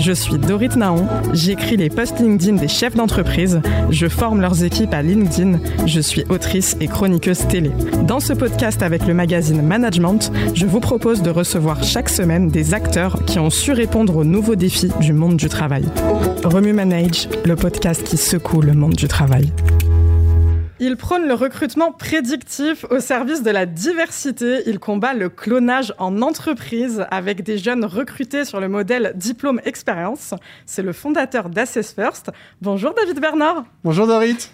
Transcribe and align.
Je 0.00 0.12
suis 0.12 0.38
Dorit 0.38 0.70
Naon, 0.76 1.06
j'écris 1.34 1.76
les 1.76 1.90
posts 1.90 2.20
LinkedIn 2.20 2.56
des 2.56 2.68
chefs 2.68 2.94
d'entreprise, 2.94 3.60
je 3.90 4.08
forme 4.08 4.40
leurs 4.40 4.64
équipes 4.64 4.94
à 4.94 5.02
LinkedIn, 5.02 5.60
je 5.86 6.00
suis 6.00 6.24
autrice 6.30 6.74
et 6.80 6.88
chroniqueuse 6.88 7.46
télé. 7.48 7.70
Dans 8.06 8.18
ce 8.18 8.32
podcast 8.32 8.82
avec 8.82 9.06
le 9.06 9.12
magazine 9.12 9.60
Management, 9.60 10.32
je 10.54 10.64
vous 10.64 10.80
propose 10.80 11.20
de 11.20 11.28
recevoir 11.28 11.84
chaque 11.84 12.08
semaine 12.08 12.48
des 12.48 12.72
acteurs 12.72 13.22
qui 13.26 13.38
ont 13.38 13.50
su 13.50 13.72
répondre 13.72 14.16
aux 14.16 14.24
nouveaux 14.24 14.56
défis 14.56 14.90
du 15.00 15.12
monde 15.12 15.36
du 15.36 15.50
travail. 15.50 15.84
Remue 16.44 16.72
Manage, 16.72 17.28
le 17.44 17.54
podcast 17.54 18.02
qui 18.02 18.16
secoue 18.16 18.62
le 18.62 18.72
monde 18.72 18.94
du 18.94 19.06
travail. 19.06 19.52
Il 20.82 20.96
prône 20.96 21.28
le 21.28 21.34
recrutement 21.34 21.92
prédictif 21.92 22.86
au 22.88 23.00
service 23.00 23.42
de 23.42 23.50
la 23.50 23.66
diversité. 23.66 24.62
Il 24.64 24.78
combat 24.78 25.12
le 25.12 25.28
clonage 25.28 25.92
en 25.98 26.22
entreprise 26.22 27.04
avec 27.10 27.42
des 27.42 27.58
jeunes 27.58 27.84
recrutés 27.84 28.46
sur 28.46 28.60
le 28.60 28.68
modèle 28.68 29.12
diplôme 29.14 29.60
expérience. 29.66 30.32
C'est 30.64 30.80
le 30.80 30.94
fondateur 30.94 31.50
d'Assess 31.50 31.92
First. 31.92 32.30
Bonjour 32.62 32.94
David 32.94 33.20
Bernard. 33.20 33.64
Bonjour 33.84 34.06
Dorit. 34.06 34.48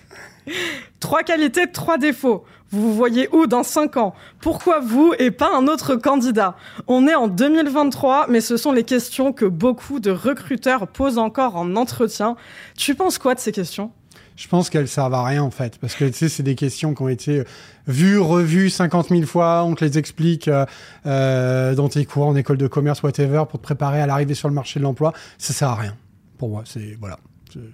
Trois 0.98 1.23
qualités, 1.23 1.70
trois 1.70 1.96
défauts. 1.96 2.45
Vous 2.70 2.82
vous 2.82 2.95
voyez 2.95 3.29
où 3.32 3.46
dans 3.46 3.62
cinq 3.62 3.96
ans? 3.96 4.12
Pourquoi 4.40 4.80
vous 4.80 5.15
et 5.20 5.30
pas 5.30 5.54
un 5.54 5.68
autre 5.68 5.95
candidat? 5.95 6.56
On 6.88 7.06
est 7.06 7.15
en 7.15 7.29
2023, 7.29 8.27
mais 8.29 8.40
ce 8.40 8.56
sont 8.56 8.73
les 8.73 8.82
questions 8.82 9.32
que 9.32 9.45
beaucoup 9.45 10.01
de 10.01 10.10
recruteurs 10.10 10.88
posent 10.88 11.18
encore 11.18 11.54
en 11.54 11.77
entretien. 11.77 12.34
Tu 12.77 12.96
penses 12.96 13.18
quoi 13.18 13.37
de 13.37 13.40
ces 13.40 13.52
questions? 13.52 13.93
Je 14.36 14.48
pense 14.48 14.70
qu'elles 14.70 14.88
servent 14.88 15.14
à 15.14 15.24
rien 15.24 15.42
en 15.42 15.50
fait, 15.50 15.78
parce 15.78 15.95
que 15.95 16.04
tu 16.04 16.12
sais, 16.12 16.28
c'est 16.28 16.42
des 16.42 16.54
questions 16.54 16.95
qui 16.95 17.02
ont 17.02 17.08
été 17.08 17.42
vues, 17.86 18.18
revues 18.18 18.70
50 18.70 19.09
000 19.09 19.22
fois, 19.22 19.64
on 19.64 19.74
te 19.74 19.84
les 19.84 19.98
explique 19.98 20.48
euh, 20.48 20.66
euh, 21.06 21.74
dans 21.74 21.88
tes 21.88 22.04
cours 22.04 22.26
en 22.26 22.36
école 22.36 22.59
de 22.59 22.66
commerce, 22.66 23.02
whatever, 23.02 23.45
pour 23.48 23.59
te 23.59 23.64
préparer 23.64 24.00
à 24.00 24.06
l'arrivée 24.06 24.34
sur 24.34 24.48
le 24.48 24.54
marché 24.54 24.78
de 24.78 24.84
l'emploi. 24.84 25.12
Ça 25.38 25.52
sert 25.52 25.68
à 25.68 25.74
rien. 25.74 25.96
Pour 26.38 26.50
moi, 26.50 26.62
c'est 26.66 26.96
voilà 27.00 27.18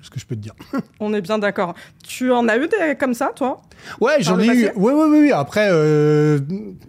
ce 0.02 0.10
que 0.10 0.20
je 0.20 0.26
peux 0.26 0.36
te 0.36 0.40
dire. 0.40 0.54
On 1.00 1.12
est 1.14 1.20
bien 1.20 1.38
d'accord. 1.38 1.74
Tu 2.04 2.30
en 2.30 2.48
as 2.48 2.56
eu 2.56 2.68
des 2.68 2.96
comme 2.98 3.14
ça, 3.14 3.32
toi? 3.34 3.62
Ouais, 4.00 4.16
j'en 4.20 4.38
ai 4.38 4.46
eu. 4.46 4.70
Oui, 4.76 4.92
oui, 4.94 5.06
oui. 5.10 5.32
Après, 5.32 5.68
euh, 5.70 6.38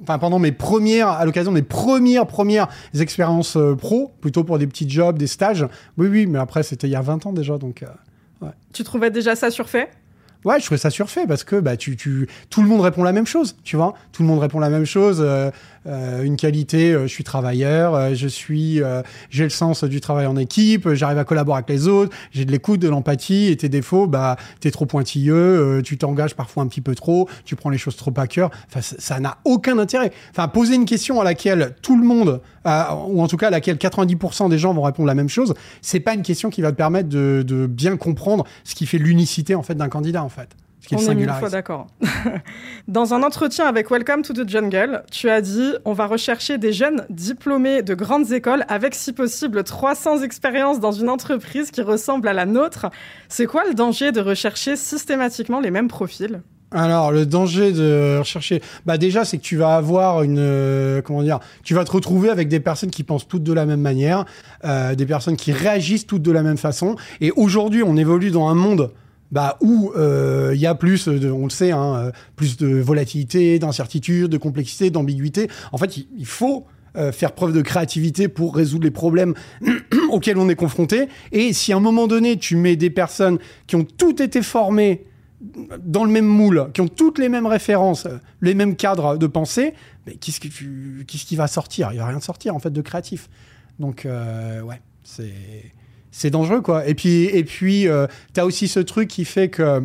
pendant 0.05 0.39
mes 0.39 0.51
premières, 0.51 1.07
à 1.07 1.25
l'occasion 1.25 1.51
des 1.51 1.63
premières, 1.63 2.27
premières 2.27 2.67
expériences 2.99 3.57
euh, 3.57 3.75
pro, 3.75 4.11
plutôt 4.21 4.43
pour 4.43 4.59
des 4.59 4.67
petits 4.67 4.89
jobs, 4.89 5.17
des 5.17 5.27
stages. 5.27 5.65
Oui, 5.97 6.07
oui, 6.07 6.25
mais 6.27 6.39
après, 6.39 6.63
c'était 6.63 6.87
il 6.87 6.91
y 6.91 6.95
a 6.95 7.01
20 7.01 7.25
ans 7.25 7.33
déjà, 7.33 7.57
donc. 7.57 7.83
Tu 8.73 8.83
trouvais 8.83 9.11
déjà 9.11 9.35
ça 9.35 9.51
surfait? 9.51 9.89
Ouais, 10.45 10.59
je 10.59 10.65
trouvais 10.65 10.77
ça 10.77 10.89
surfait 10.89 11.25
parce 11.27 11.43
que 11.43 11.57
bah, 11.57 11.77
tu, 11.77 11.95
tu, 11.95 12.27
tout 12.49 12.61
le 12.61 12.67
monde 12.67 12.81
répond 12.81 13.03
la 13.03 13.11
même 13.11 13.27
chose, 13.27 13.55
tu 13.63 13.75
vois. 13.75 13.93
Tout 14.11 14.23
le 14.23 14.27
monde 14.27 14.39
répond 14.39 14.59
la 14.59 14.69
même 14.69 14.85
chose. 14.85 15.19
Euh, 15.21 15.51
euh, 15.85 16.23
une 16.23 16.37
qualité, 16.37 16.93
euh, 16.93 17.03
je 17.03 17.07
suis 17.07 17.23
travailleur, 17.23 17.93
euh, 17.93 18.13
je 18.13 18.27
suis, 18.27 18.81
j'ai 19.29 19.43
le 19.43 19.49
sens 19.49 19.83
du 19.83 19.99
travail 19.99 20.25
en 20.25 20.37
équipe, 20.37 20.93
j'arrive 20.93 21.17
à 21.17 21.23
collaborer 21.23 21.57
avec 21.57 21.69
les 21.69 21.87
autres, 21.87 22.15
j'ai 22.31 22.45
de 22.45 22.51
l'écoute, 22.51 22.79
de 22.79 22.87
l'empathie. 22.89 23.47
Et 23.47 23.57
tes 23.57 23.69
défauts, 23.69 24.07
bah, 24.07 24.37
t'es 24.59 24.71
trop 24.71 24.85
pointilleux, 24.85 25.81
tu 25.83 25.97
t'engages 25.97 26.35
parfois 26.35 26.63
un 26.63 26.67
petit 26.67 26.81
peu 26.81 26.95
trop, 26.95 27.27
tu 27.45 27.55
prends 27.55 27.69
les 27.69 27.77
choses 27.77 27.95
trop 27.95 28.13
à 28.17 28.27
cœur. 28.27 28.49
Enfin, 28.67 28.81
ça 28.81 29.19
n'a 29.19 29.37
aucun 29.45 29.77
intérêt. 29.77 30.11
Enfin, 30.31 30.47
poser 30.47 30.75
une 30.75 30.85
question 30.85 31.19
à 31.19 31.23
laquelle 31.23 31.75
tout 31.81 31.97
le 31.97 32.05
monde, 32.05 32.41
ou 32.65 33.21
en 33.21 33.27
tout 33.27 33.37
cas 33.37 33.47
à 33.47 33.51
laquelle 33.51 33.77
90% 33.77 34.49
des 34.49 34.57
gens 34.57 34.73
vont 34.73 34.83
répondre 34.83 35.07
la 35.07 35.15
même 35.15 35.29
chose, 35.29 35.53
c'est 35.81 35.99
pas 35.99 36.13
une 36.13 36.21
question 36.21 36.49
qui 36.49 36.61
va 36.61 36.71
te 36.71 36.77
permettre 36.77 37.09
de, 37.09 37.43
de 37.45 37.67
bien 37.67 37.97
comprendre 37.97 38.45
ce 38.63 38.75
qui 38.75 38.85
fait 38.85 38.97
l'unicité 38.97 39.55
en 39.55 39.63
fait 39.63 39.75
d'un 39.75 39.89
candidat. 39.89 40.21
On 40.91 40.97
est 40.97 41.15
mille 41.15 41.31
fois 41.31 41.49
d'accord. 41.49 41.87
Dans 42.87 43.13
un 43.13 43.23
entretien 43.23 43.65
avec 43.65 43.89
Welcome 43.89 44.21
to 44.21 44.33
the 44.33 44.47
Jungle, 44.47 45.03
tu 45.11 45.29
as 45.29 45.41
dit 45.41 45.73
on 45.85 45.93
va 45.93 46.07
rechercher 46.07 46.57
des 46.57 46.73
jeunes 46.73 47.05
diplômés 47.09 47.81
de 47.83 47.93
grandes 47.93 48.31
écoles 48.31 48.65
avec, 48.67 48.93
si 48.93 49.13
possible, 49.13 49.63
300 49.63 50.21
expériences 50.23 50.79
dans 50.79 50.91
une 50.91 51.09
entreprise 51.09 51.71
qui 51.71 51.81
ressemble 51.81 52.27
à 52.27 52.33
la 52.33 52.45
nôtre. 52.45 52.87
C'est 53.29 53.45
quoi 53.45 53.63
le 53.65 53.73
danger 53.73 54.11
de 54.11 54.19
rechercher 54.19 54.75
systématiquement 54.75 55.61
les 55.61 55.71
mêmes 55.71 55.87
profils? 55.87 56.41
Alors 56.73 57.11
le 57.11 57.27
danger 57.27 57.71
de 57.71 58.17
rechercher, 58.17 58.61
bah 58.87 58.97
déjà 58.97 59.25
c'est 59.25 59.37
que 59.37 59.43
tu 59.43 59.57
vas 59.57 59.75
avoir 59.75 60.23
une, 60.23 60.39
euh, 60.39 61.03
comment 61.03 61.21
dire, 61.21 61.39
tu 61.63 61.75
vas 61.75 61.85
te 61.85 61.91
retrouver 61.91 62.29
avec 62.29 62.47
des 62.47 62.59
personnes 62.59 62.89
qui 62.89 63.03
pensent 63.03 63.27
toutes 63.27 63.43
de 63.43 63.53
la 63.53 63.67
même 63.67 63.81
manière, 63.81 64.25
euh, 64.65 64.95
des 64.95 65.05
personnes 65.05 65.37
qui 65.37 65.51
réagissent 65.51 66.07
toutes 66.07 66.23
de 66.23 66.31
la 66.31 66.41
même 66.41 66.57
façon. 66.57 66.95
Et 67.21 67.31
aujourd'hui 67.35 67.83
on 67.83 67.95
évolue 67.95 68.31
dans 68.31 68.47
un 68.47 68.55
monde 68.55 68.91
bah, 69.33 69.57
où 69.61 69.91
il 69.95 69.99
euh, 69.99 70.55
y 70.55 70.67
a 70.67 70.75
plus, 70.75 71.07
on 71.07 71.45
le 71.45 71.49
sait, 71.49 71.71
hein, 71.71 71.95
euh, 71.95 72.11
plus 72.35 72.55
de 72.55 72.67
volatilité, 72.67 73.57
d'incertitude, 73.57 74.29
de 74.29 74.37
complexité, 74.37 74.91
d'ambiguïté. 74.91 75.49
En 75.71 75.79
fait, 75.79 75.97
il 75.97 76.25
faut 76.27 76.67
euh, 76.95 77.11
faire 77.11 77.31
preuve 77.31 77.51
de 77.51 77.63
créativité 77.63 78.27
pour 78.27 78.55
résoudre 78.55 78.83
les 78.83 78.91
problèmes 78.91 79.33
auxquels 80.11 80.37
on 80.37 80.49
est 80.49 80.55
confronté. 80.55 81.07
Et 81.31 81.51
si 81.51 81.73
à 81.73 81.77
un 81.77 81.79
moment 81.79 82.05
donné, 82.05 82.37
tu 82.37 82.55
mets 82.55 82.75
des 82.75 82.91
personnes 82.91 83.39
qui 83.65 83.75
ont 83.75 83.85
toutes 83.85 84.21
été 84.21 84.43
formées 84.43 85.03
dans 85.83 86.05
le 86.05 86.11
même 86.11 86.27
moule, 86.27 86.69
qui 86.71 86.81
ont 86.81 86.87
toutes 86.87 87.17
les 87.17 87.27
mêmes 87.27 87.47
références, 87.47 88.07
les 88.41 88.53
mêmes 88.53 88.75
cadres 88.75 89.17
de 89.17 89.25
pensée, 89.25 89.73
mais 90.05 90.13
qu'est-ce, 90.13 90.41
que 90.41 90.47
qu'est-ce 91.07 91.25
qui 91.25 91.35
va 91.35 91.47
sortir? 91.47 91.89
Il 91.91 91.97
va 91.97 92.05
rien 92.05 92.19
sortir 92.19 92.55
en 92.55 92.59
fait 92.59 92.71
de 92.71 92.81
créatif. 92.81 93.31
Donc 93.79 94.05
ouais, 94.05 94.79
c'est 95.03 95.33
c'est 96.13 96.29
dangereux, 96.29 96.61
quoi. 96.61 96.87
Et 96.87 96.93
puis, 96.93 97.25
et 97.25 97.43
puis 97.43 97.87
euh, 97.87 98.05
aussi 98.39 98.67
ce 98.67 98.79
truc 98.79 99.09
qui 99.09 99.25
fait 99.25 99.49
que 99.49 99.83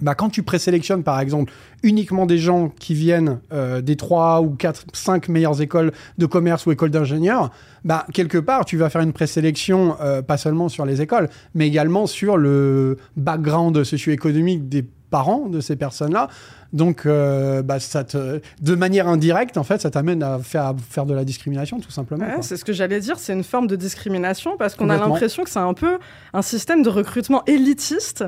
bah, 0.00 0.14
quand 0.14 0.30
tu 0.30 0.42
présélectionnes, 0.42 1.02
par 1.02 1.20
exemple, 1.20 1.52
uniquement 1.82 2.26
des 2.26 2.38
gens 2.38 2.70
qui 2.80 2.94
viennent 2.94 3.38
euh, 3.52 3.82
des 3.82 3.96
trois 3.96 4.40
ou 4.40 4.50
quatre, 4.50 4.84
cinq 4.94 5.28
meilleures 5.28 5.60
écoles 5.60 5.92
de 6.16 6.26
commerce 6.26 6.66
ou 6.66 6.72
écoles 6.72 6.90
d'ingénieurs, 6.90 7.50
bah, 7.84 8.06
quelque 8.14 8.38
part, 8.38 8.64
tu 8.64 8.78
vas 8.78 8.88
faire 8.88 9.02
une 9.02 9.12
présélection 9.12 9.96
euh, 10.00 10.22
pas 10.22 10.38
seulement 10.38 10.70
sur 10.70 10.86
les 10.86 11.02
écoles, 11.02 11.28
mais 11.54 11.66
également 11.66 12.06
sur 12.06 12.38
le 12.38 12.96
background 13.16 13.84
socio-économique 13.84 14.68
des 14.70 14.86
parents 15.10 15.48
de 15.48 15.60
ces 15.60 15.76
personnes-là. 15.76 16.28
Donc, 16.76 17.06
euh, 17.06 17.62
bah, 17.62 17.80
ça 17.80 18.04
te, 18.04 18.40
de 18.60 18.74
manière 18.74 19.08
indirecte, 19.08 19.56
en 19.56 19.64
fait, 19.64 19.80
ça 19.80 19.90
t'amène 19.90 20.22
à 20.22 20.38
faire, 20.38 20.74
faire 20.90 21.06
de 21.06 21.14
la 21.14 21.24
discrimination, 21.24 21.80
tout 21.80 21.90
simplement. 21.90 22.42
c'est 22.42 22.58
ce 22.58 22.66
que 22.66 22.74
j'allais 22.74 23.00
dire, 23.00 23.18
c'est 23.18 23.32
une 23.32 23.44
forme 23.44 23.66
de 23.66 23.76
discrimination 23.76 24.58
parce 24.58 24.74
qu'on 24.74 24.90
a 24.90 24.98
l'impression 24.98 25.42
que 25.42 25.48
c'est 25.48 25.58
un 25.58 25.72
peu 25.72 25.98
un 26.34 26.42
système 26.42 26.82
de 26.82 26.90
recrutement 26.90 27.42
élitiste 27.46 28.24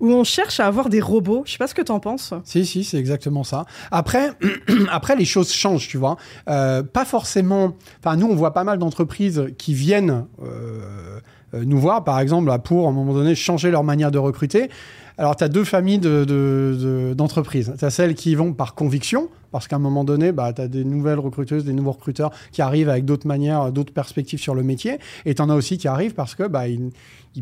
où 0.00 0.12
on 0.12 0.24
cherche 0.24 0.58
à 0.58 0.66
avoir 0.66 0.88
des 0.88 1.00
robots. 1.00 1.44
Je 1.46 1.52
sais 1.52 1.58
pas 1.58 1.68
ce 1.68 1.74
que 1.74 1.82
tu 1.82 1.92
en 1.92 2.00
penses. 2.00 2.34
Si, 2.44 2.66
si, 2.66 2.82
c'est 2.82 2.98
exactement 2.98 3.44
ça. 3.44 3.66
Après, 3.92 4.32
après, 4.90 5.14
les 5.14 5.24
choses 5.24 5.52
changent, 5.52 5.86
tu 5.86 5.96
vois. 5.96 6.16
Euh, 6.48 6.82
pas 6.82 7.04
forcément. 7.04 7.76
Enfin, 8.04 8.16
nous, 8.16 8.26
on 8.26 8.34
voit 8.34 8.52
pas 8.52 8.64
mal 8.64 8.78
d'entreprises 8.78 9.44
qui 9.58 9.74
viennent. 9.74 10.26
Euh, 10.42 11.20
nous 11.54 11.78
voir, 11.78 12.04
par 12.04 12.20
exemple, 12.20 12.50
pour, 12.64 12.86
à 12.86 12.90
un 12.90 12.92
moment 12.92 13.12
donné, 13.12 13.34
changer 13.34 13.70
leur 13.70 13.84
manière 13.84 14.10
de 14.10 14.18
recruter. 14.18 14.70
Alors, 15.18 15.36
tu 15.36 15.44
as 15.44 15.48
deux 15.48 15.64
familles 15.64 15.98
d'entreprises. 15.98 17.68
De, 17.68 17.76
tu 17.76 17.84
as 17.84 17.90
celles 17.90 18.14
qui 18.14 18.34
vont 18.34 18.52
par 18.52 18.74
conviction, 18.74 19.28
parce 19.50 19.68
qu'à 19.68 19.76
un 19.76 19.80
moment 19.80 20.04
donné, 20.04 20.32
bah, 20.32 20.52
tu 20.52 20.62
as 20.62 20.68
des 20.68 20.84
nouvelles 20.84 21.18
recruteuses, 21.18 21.64
des 21.64 21.74
nouveaux 21.74 21.92
recruteurs 21.92 22.32
qui 22.50 22.62
arrivent 22.62 22.88
avec 22.88 23.04
d'autres 23.04 23.26
manières, 23.26 23.70
d'autres 23.72 23.92
perspectives 23.92 24.40
sur 24.40 24.54
le 24.54 24.62
métier. 24.62 24.98
Et 25.26 25.34
tu 25.34 25.42
en 25.42 25.50
as 25.50 25.54
aussi 25.54 25.78
qui 25.78 25.88
arrivent 25.88 26.14
parce 26.14 26.34
que 26.34 26.44
bah, 26.44 26.66
ils, 26.68 26.90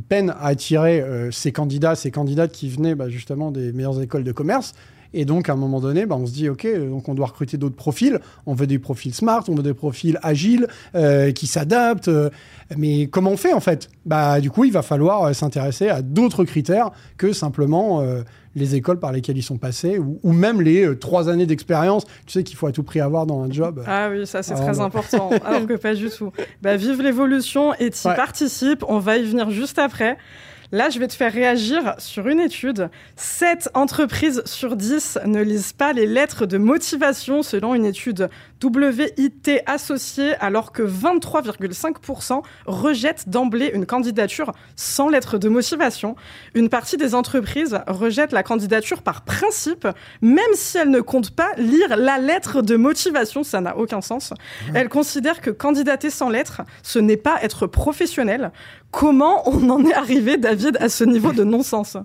peinent 0.09 0.31
à 0.31 0.47
attirer 0.47 1.01
euh, 1.01 1.31
ces 1.31 1.53
candidats, 1.53 1.95
ces 1.95 2.11
candidates 2.11 2.53
qui 2.53 2.69
venaient 2.69 2.95
bah, 2.95 3.09
justement 3.09 3.51
des 3.51 3.73
meilleures 3.73 4.01
écoles 4.03 4.25
de 4.25 4.33
commerce 4.33 4.75
et 5.13 5.25
donc, 5.25 5.49
à 5.49 5.53
un 5.53 5.57
moment 5.57 5.81
donné, 5.81 6.07
bah, 6.07 6.17
on 6.17 6.27
se 6.27 6.33
dit, 6.33 6.49
OK, 6.49 6.67
donc 6.89 7.09
on 7.09 7.15
doit 7.15 7.27
recruter 7.27 7.57
d'autres 7.57 7.77
profils. 7.77 8.21
On 8.47 8.55
veut 8.55 8.67
des 8.67 8.79
profils 8.79 9.15
smart, 9.15 9.45
on 9.49 9.55
veut 9.55 9.63
des 9.63 9.75
profils 9.75 10.19
agiles, 10.23 10.69
euh, 10.95 11.33
qui 11.33 11.47
s'adaptent. 11.47 12.09
Euh, 12.09 12.31
mais 12.77 13.09
comment 13.09 13.31
on 13.31 13.37
fait, 13.37 13.53
en 13.53 13.61
fait? 13.61 13.89
Bah, 14.07 14.41
Du 14.41 14.51
coup, 14.51 14.65
il 14.65 14.73
va 14.73 14.83
falloir 14.83 15.25
euh, 15.25 15.33
s'intéresser 15.33 15.89
à 15.89 16.03
d'autres 16.03 16.45
critères 16.45 16.91
que 17.17 17.33
simplement 17.33 18.03
les 18.55 18.75
écoles 18.75 18.99
par 18.99 19.13
lesquelles 19.13 19.39
ils 19.39 19.43
sont 19.43 19.59
passés, 19.59 19.99
ou, 19.99 20.33
même 20.33 20.61
les 20.61 20.99
trois 20.99 21.29
années 21.29 21.47
d'expérience, 21.47 22.05
tu 22.27 22.33
sais 22.33 22.43
qu'il 22.43 22.57
faut 22.57 22.67
à 22.67 22.73
tout 22.73 22.83
prix 22.83 23.01
avoir 23.01 23.27
dans 23.27 23.43
un 23.43 23.51
job. 23.51 23.83
Ah 23.87 24.09
oui, 24.11 24.27
ça 24.27 24.43
c'est 24.43 24.55
très 24.55 24.81
important, 24.81 25.31
alors 25.45 25.67
que 25.67 25.75
pas 25.75 25.95
du 25.95 26.09
tout. 26.09 26.33
Bah, 26.63 26.77
vive 26.77 27.01
l'évolution 27.03 27.75
et 27.75 27.91
t'y 27.91 28.05
participe, 28.05 28.85
on 28.89 28.99
va 28.99 29.19
y 29.19 29.25
venir 29.25 29.51
juste 29.51 29.79
après. 29.79 30.17
Là, 30.73 30.89
je 30.89 31.01
vais 31.01 31.09
te 31.09 31.15
faire 31.15 31.33
réagir 31.33 31.95
sur 31.99 32.29
une 32.29 32.39
étude. 32.39 32.91
7 33.17 33.71
entreprises 33.75 34.43
sur 34.45 34.77
10 34.77 35.19
ne 35.25 35.43
lisent 35.43 35.73
pas 35.73 35.93
les 35.93 36.07
lettres 36.07 36.47
de 36.47 36.59
motivation 36.59 37.43
selon 37.43 37.75
une 37.75 37.85
étude 37.85 38.29
WIT 38.63 39.63
associée, 39.67 40.35
alors 40.37 40.71
que 40.71 40.85
23,5% 40.85 42.43
rejettent 42.67 43.29
d'emblée 43.29 43.73
une 43.75 43.85
candidature 43.85 44.53
sans 44.77 45.09
lettre 45.09 45.39
de 45.39 45.49
motivation. 45.49 46.15
Une 46.55 46.69
partie 46.69 46.97
des 46.97 47.17
entreprises 47.17 47.81
rejettent 47.89 48.33
la 48.33 48.45
candidature 48.45 49.03
par 49.03 49.23
principe, 49.23 49.89
même 50.21 50.45
si 50.55 50.79
elles 50.79 50.91
ne 50.91 51.01
comptent 51.01 51.35
pas 51.35 51.51
lire 51.57 51.97
la 51.97 52.19
lettre 52.19 52.63
de 52.63 52.77
motivation. 52.77 53.43
Ça 53.43 53.61
n'a 53.61 53.77
aucun 53.77 54.03
sens. 54.03 54.33
Elles 54.73 54.89
considèrent 54.89 55.41
que 55.41 55.51
candidater 55.51 56.11
sans 56.11 56.29
lettre, 56.29 56.63
ce 56.85 57.01
n'est 57.01 57.17
pas 57.17 57.43
être 57.43 57.67
professionnel. 57.67 58.53
Comment 58.91 59.49
on 59.49 59.69
en 59.71 59.85
est 59.85 59.95
arrivé, 59.95 60.37
David, 60.37 60.77
à 60.81 60.89
ce 60.89 61.05
niveau 61.05 61.33
de 61.33 61.45
non-sens? 61.45 61.97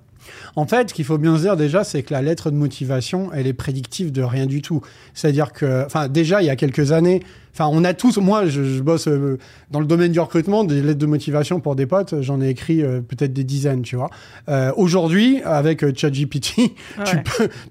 En 0.55 0.65
fait, 0.65 0.89
ce 0.89 0.93
qu'il 0.93 1.05
faut 1.05 1.17
bien 1.17 1.35
se 1.35 1.41
dire 1.41 1.57
déjà, 1.57 1.83
c'est 1.83 2.03
que 2.03 2.13
la 2.13 2.21
lettre 2.21 2.51
de 2.51 2.55
motivation, 2.55 3.31
elle 3.33 3.47
est 3.47 3.53
prédictive 3.53 4.11
de 4.11 4.21
rien 4.21 4.45
du 4.45 4.61
tout. 4.61 4.81
C'est-à-dire 5.13 5.51
que, 5.51 5.85
enfin, 5.85 6.07
déjà, 6.07 6.41
il 6.41 6.45
y 6.45 6.49
a 6.49 6.55
quelques 6.55 6.91
années, 6.91 7.21
enfin, 7.53 7.69
on 7.71 7.83
a 7.83 7.93
tous, 7.93 8.17
moi, 8.17 8.47
je, 8.47 8.81
bosse 8.81 9.07
euh, 9.07 9.37
dans 9.71 9.79
le 9.79 9.85
domaine 9.85 10.11
du 10.11 10.19
recrutement, 10.19 10.63
des 10.63 10.81
lettres 10.81 10.99
de 10.99 11.05
motivation 11.05 11.59
pour 11.59 11.75
des 11.75 11.85
potes, 11.85 12.21
j'en 12.21 12.41
ai 12.41 12.49
écrit 12.49 12.81
euh, 12.81 13.01
peut-être 13.01 13.33
des 13.33 13.43
dizaines, 13.43 13.81
tu 13.81 13.95
vois. 13.95 14.09
Euh, 14.49 14.71
aujourd'hui, 14.77 15.41
avec 15.43 15.81
ChatGPT, 15.95 16.55
tu, 17.05 17.17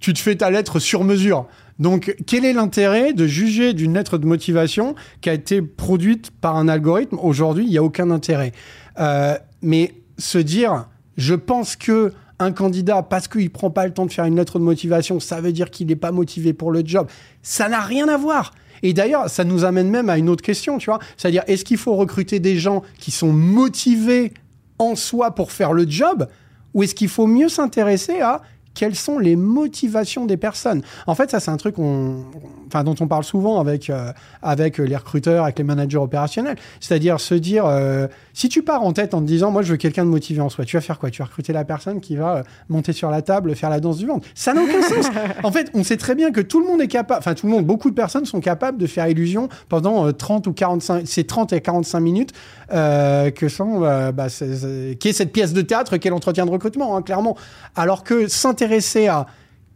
tu 0.01 0.13
te 0.13 0.19
fais 0.19 0.37
ta 0.37 0.51
lettre 0.51 0.79
sur 0.79 1.05
mesure. 1.05 1.47
Donc, 1.81 2.15
quel 2.27 2.45
est 2.45 2.53
l'intérêt 2.53 3.13
de 3.13 3.27
juger 3.27 3.73
d'une 3.73 3.95
lettre 3.95 4.17
de 4.17 4.27
motivation 4.27 4.95
qui 5.21 5.29
a 5.29 5.33
été 5.33 5.61
produite 5.61 6.31
par 6.31 6.57
un 6.57 6.69
algorithme? 6.69 7.19
Aujourd'hui, 7.21 7.65
il 7.65 7.71
n'y 7.71 7.79
a 7.79 7.83
aucun 7.83 8.13
intérêt. 8.13 8.53
Mais 8.97 9.95
se 10.19 10.39
dire, 10.39 10.87
je 11.17 11.35
pense 11.35 11.77
que 11.77 12.13
un 12.41 12.53
candidat, 12.53 13.03
parce 13.03 13.29
qu'il 13.29 13.51
prend 13.51 13.71
pas 13.71 13.87
le 13.87 13.93
temps 13.93 14.07
de 14.07 14.13
faire 14.13 14.25
une 14.25 14.37
lettre 14.37 14.59
de 14.59 14.65
motivation, 14.65 15.21
ça 15.21 15.41
veut 15.41 15.53
dire 15.53 15.71
qu'il 15.71 15.87
n'est 15.87 15.97
pas 15.97 16.13
motivé 16.13 16.53
pour 16.53 16.73
le 16.73 16.83
job. 16.85 17.07
Ça 17.43 17.69
n'a 17.69 17.81
rien 17.81 18.09
à 18.09 18.17
voir. 18.17 18.53
Et 18.83 18.93
d'ailleurs, 18.93 19.31
ça 19.31 19.45
nous 19.45 19.65
amène 19.65 19.89
même 19.89 20.11
à 20.11 20.19
une 20.19 20.29
autre 20.29 20.43
question, 20.43 20.79
tu 20.79 20.91
vois. 20.91 20.99
C'est-à-dire, 21.17 21.45
est-ce 21.47 21.65
qu'il 21.65 21.79
faut 21.79 21.95
recruter 21.95 22.41
des 22.41 22.59
gens 22.59 22.83
qui 22.99 23.13
sont 23.13 23.33
motivés 23.33 24.33
en 24.79 24.97
soi 24.97 25.35
pour 25.35 25.53
faire 25.53 25.73
le 25.73 25.89
job 25.89 26.29
ou 26.75 26.83
est-ce 26.83 26.95
qu'il 26.95 27.09
faut 27.09 27.29
mieux 27.29 27.49
s'intéresser 27.49 28.21
à 28.21 28.43
quelles 28.75 28.97
sont 28.97 29.19
les 29.19 29.37
motivations 29.37 30.27
des 30.27 30.37
personnes. 30.37 30.83
En 31.07 31.15
fait, 31.15 31.31
ça, 31.31 31.41
c'est 31.41 31.51
un 31.51 31.57
truc 31.57 31.77
enfin, 31.79 32.85
dont 32.85 32.95
on 33.01 33.07
parle 33.07 33.25
souvent 33.25 33.61
avec, 33.61 33.89
euh, 33.89 34.13
avec 34.43 34.79
les 34.79 34.97
recruteurs, 34.97 35.45
avec 35.45 35.59
les 35.59 35.65
managers 35.65 35.99
opérationnels. 35.99 36.57
C'est-à-dire 36.81 37.21
se 37.21 37.35
dire, 37.35 37.65
euh, 37.67 38.09
si 38.33 38.49
tu 38.49 38.63
pars 38.63 38.83
en 38.83 38.93
tête 38.93 39.15
en 39.15 39.21
te 39.21 39.27
disant, 39.27 39.51
moi, 39.51 39.63
je 39.63 39.73
veux 39.73 39.77
quelqu'un 39.77 40.05
de 40.05 40.11
motivé 40.11 40.41
en 40.41 40.49
soi, 40.49 40.65
tu 40.65 40.77
vas 40.77 40.81
faire 40.81 40.99
quoi? 40.99 41.11
Tu 41.11 41.23
vas 41.23 41.27
recruter 41.27 41.53
la 41.53 41.65
personne 41.65 42.01
qui 42.01 42.17
va 42.17 42.37
euh, 42.37 42.43
monter 42.69 42.93
sur 42.93 43.11
la 43.11 43.23
table, 43.23 43.55
faire 43.55 43.71
la 43.71 43.81
danse 43.81 43.99
du 43.99 44.07
ventre. 44.07 44.27
Ça 44.35 44.53
n'a 44.53 44.63
aucun 44.63 44.83
sens. 44.83 45.07
En 45.43 45.53
fait, 45.53 45.71
on 45.75 45.85
sait 45.85 45.97
très 45.97 46.15
bien 46.15 46.31
que 46.31 46.41
tout 46.41 46.61
le 46.61 46.67
monde 46.67 46.81
est 46.81 46.89
capable, 46.89 47.19
enfin, 47.19 47.35
tout 47.35 47.47
le 47.47 47.53
monde, 47.53 47.67
beaucoup 47.67 47.91
de 47.91 47.95
personnes 47.95 48.25
sont 48.25 48.41
capables 48.41 48.79
de 48.79 48.87
faire 48.87 49.09
illusion 49.09 49.49
pendant 49.69 50.11
30 50.13 50.47
ou 50.47 50.53
45, 50.53 51.03
c'est 51.07 51.25
30 51.25 51.53
et 51.53 51.61
45 51.61 52.01
minutes 52.01 52.33
que 52.71 53.49
sont, 53.49 53.81
bah, 53.81 54.27
qui 54.29 55.09
est 55.09 55.13
cette 55.13 55.33
pièce 55.33 55.53
de 55.53 55.63
théâtre 55.63 55.97
qu'est 55.99 56.09
l'entretien 56.09 56.47
de 56.47 56.51
recrutement, 56.51 56.97
hein, 56.97 57.03
clairement. 57.03 57.37
Alors 57.75 58.05
que 58.05 58.27
s'intéresser 58.27 58.64
à 59.09 59.27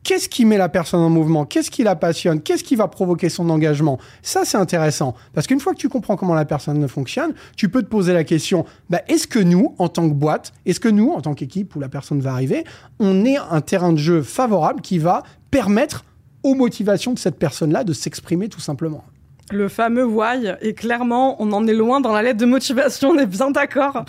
Qu'est-ce 0.05 0.29
qui 0.29 0.45
met 0.45 0.57
la 0.57 0.69
personne 0.69 1.01
en 1.01 1.11
mouvement 1.11 1.45
Qu'est-ce 1.45 1.71
qui 1.71 1.83
la 1.83 1.97
passionne 1.97 2.41
Qu'est-ce 2.41 2.65
qui 2.65 2.77
va 2.77 2.89
provoquer 2.89 3.29
son 3.29 3.51
engagement 3.51 3.99
Ça, 4.23 4.47
c'est 4.47 4.57
intéressant. 4.57 5.15
Parce 5.35 5.47
qu'une 5.47 5.61
fois 5.61 5.75
que 5.75 5.79
tu 5.79 5.89
comprends 5.89 6.17
comment 6.17 6.35
la 6.35 6.47
personne 6.47 6.87
fonctionne, 6.89 7.35
tu 7.57 7.69
peux 7.69 7.83
te 7.83 7.89
poser 7.89 8.15
la 8.15 8.25
question, 8.25 8.65
bah, 8.89 9.03
est-ce 9.09 9.27
que 9.27 9.39
nous, 9.39 9.75
en 9.79 9.89
tant 9.89 10.09
que 10.09 10.15
boîte, 10.15 10.55
est-ce 10.65 10.81
que 10.81 10.89
nous, 10.89 11.11
en 11.11 11.21
tant 11.21 11.35
qu'équipe 11.35 11.77
où 11.77 11.81
la 11.81 11.91
personne 11.91 12.21
va 12.21 12.33
arriver, 12.33 12.65
on 13.01 13.25
est 13.27 13.37
un 13.37 13.61
terrain 13.61 13.93
de 13.93 13.99
jeu 13.99 14.23
favorable 14.23 14.81
qui 14.81 14.99
va 14.99 15.25
permettre 15.51 16.05
aux 16.43 16.55
motivations 16.55 17.13
de 17.13 17.19
cette 17.19 17.39
personne-là 17.39 17.85
de 17.85 17.93
s'exprimer 17.93 18.49
tout 18.49 18.61
simplement? 18.61 19.05
Le 19.53 19.69
fameux 19.69 20.05
why, 20.05 20.55
et 20.61 20.75
clairement, 20.75 21.41
on 21.41 21.53
en 21.53 21.67
est 21.67 21.75
loin 21.75 22.01
dans 22.01 22.13
la 22.13 22.23
lettre 22.23 22.39
de 22.39 22.47
motivation, 22.47 23.11
on 23.11 23.19
est 23.19 23.27
bien 23.27 23.51
d'accord. 23.51 24.05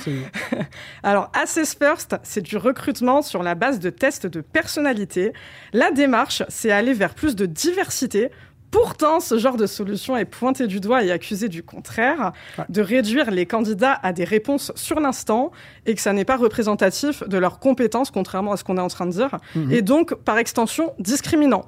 Alors, 1.04 1.32
Assess 1.34 1.76
First, 1.76 2.18
c'est 2.24 2.42
du 2.42 2.58
recrutement 2.58 3.22
sur 3.22 3.44
la 3.44 3.56
base 3.56 3.80
de 3.80 3.90
tests 3.90 4.28
de 4.28 4.42
personnalité. 4.42 5.34
La 5.74 5.92
démarche, 5.92 6.44
c'est 6.50 6.72
aller 6.72 6.94
vers 6.94 7.14
plus 7.14 7.36
de 7.36 7.46
diversité. 7.46 8.30
Pourtant, 8.72 9.20
ce 9.20 9.40
genre 9.40 9.58
de 9.58 9.66
solution 9.66 10.16
est 10.16 10.26
pointé 10.26 10.68
du 10.68 10.80
doigt 10.80 11.04
et 11.04 11.12
accusé 11.12 11.50
du 11.50 11.64
contraire, 11.64 12.34
de 12.70 12.82
réduire 12.82 13.32
les 13.32 13.48
candidats 13.48 13.98
à 14.04 14.14
des 14.14 14.26
réponses 14.26 14.72
sur 14.76 15.00
l'instant 15.00 15.52
et 15.88 15.96
que 15.96 16.02
ça 16.02 16.14
n'est 16.14 16.26
pas 16.26 16.38
représentatif 16.38 17.24
de 17.28 17.38
leurs 17.38 17.60
compétences, 17.60 18.12
contrairement 18.12 18.52
à 18.52 18.58
ce 18.58 18.64
qu'on 18.64 18.78
est 18.78 18.82
en 18.82 18.88
train 18.88 19.08
de 19.08 19.12
dire, 19.12 19.38
mhm. 19.56 19.72
et 19.72 19.82
donc, 19.82 20.14
par 20.14 20.38
extension, 20.38 20.94
discriminant. 21.00 21.66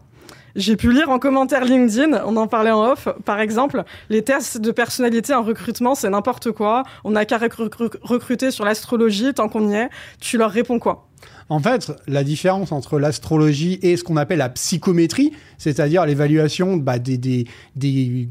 J'ai 0.56 0.76
pu 0.76 0.92
lire 0.92 1.10
en 1.10 1.20
commentaire 1.20 1.66
LinkedIn, 1.66 2.24
on 2.26 2.36
en 2.38 2.48
parlait 2.48 2.72
en 2.72 2.92
off, 2.92 3.08
par 3.26 3.40
exemple, 3.40 3.84
les 4.10 4.22
tests 4.22 4.60
de 4.60 4.72
personnalité 4.72 5.34
en 5.34 5.44
recrutement, 5.44 5.96
c'est 5.96 6.10
n'importe 6.10 6.52
quoi. 6.52 6.84
On 7.04 7.12
n'a 7.12 7.26
qu'à 7.26 7.38
recruter 7.38 8.52
sur 8.52 8.66
l'astrologie, 8.66 9.34
tant 9.34 9.50
qu'on 9.50 9.70
y 9.70 9.76
est. 9.76 9.90
Tu 10.20 10.38
leur 10.38 10.52
réponds 10.52 10.80
quoi? 10.80 11.11
En 11.52 11.60
fait, 11.60 11.92
la 12.08 12.24
différence 12.24 12.72
entre 12.72 12.98
l'astrologie 12.98 13.78
et 13.82 13.98
ce 13.98 14.06
qu'on 14.06 14.16
appelle 14.16 14.38
la 14.38 14.48
psychométrie, 14.48 15.34
c'est-à-dire 15.58 16.06
l'évaluation 16.06 16.78
bah, 16.78 16.98
des, 16.98 17.46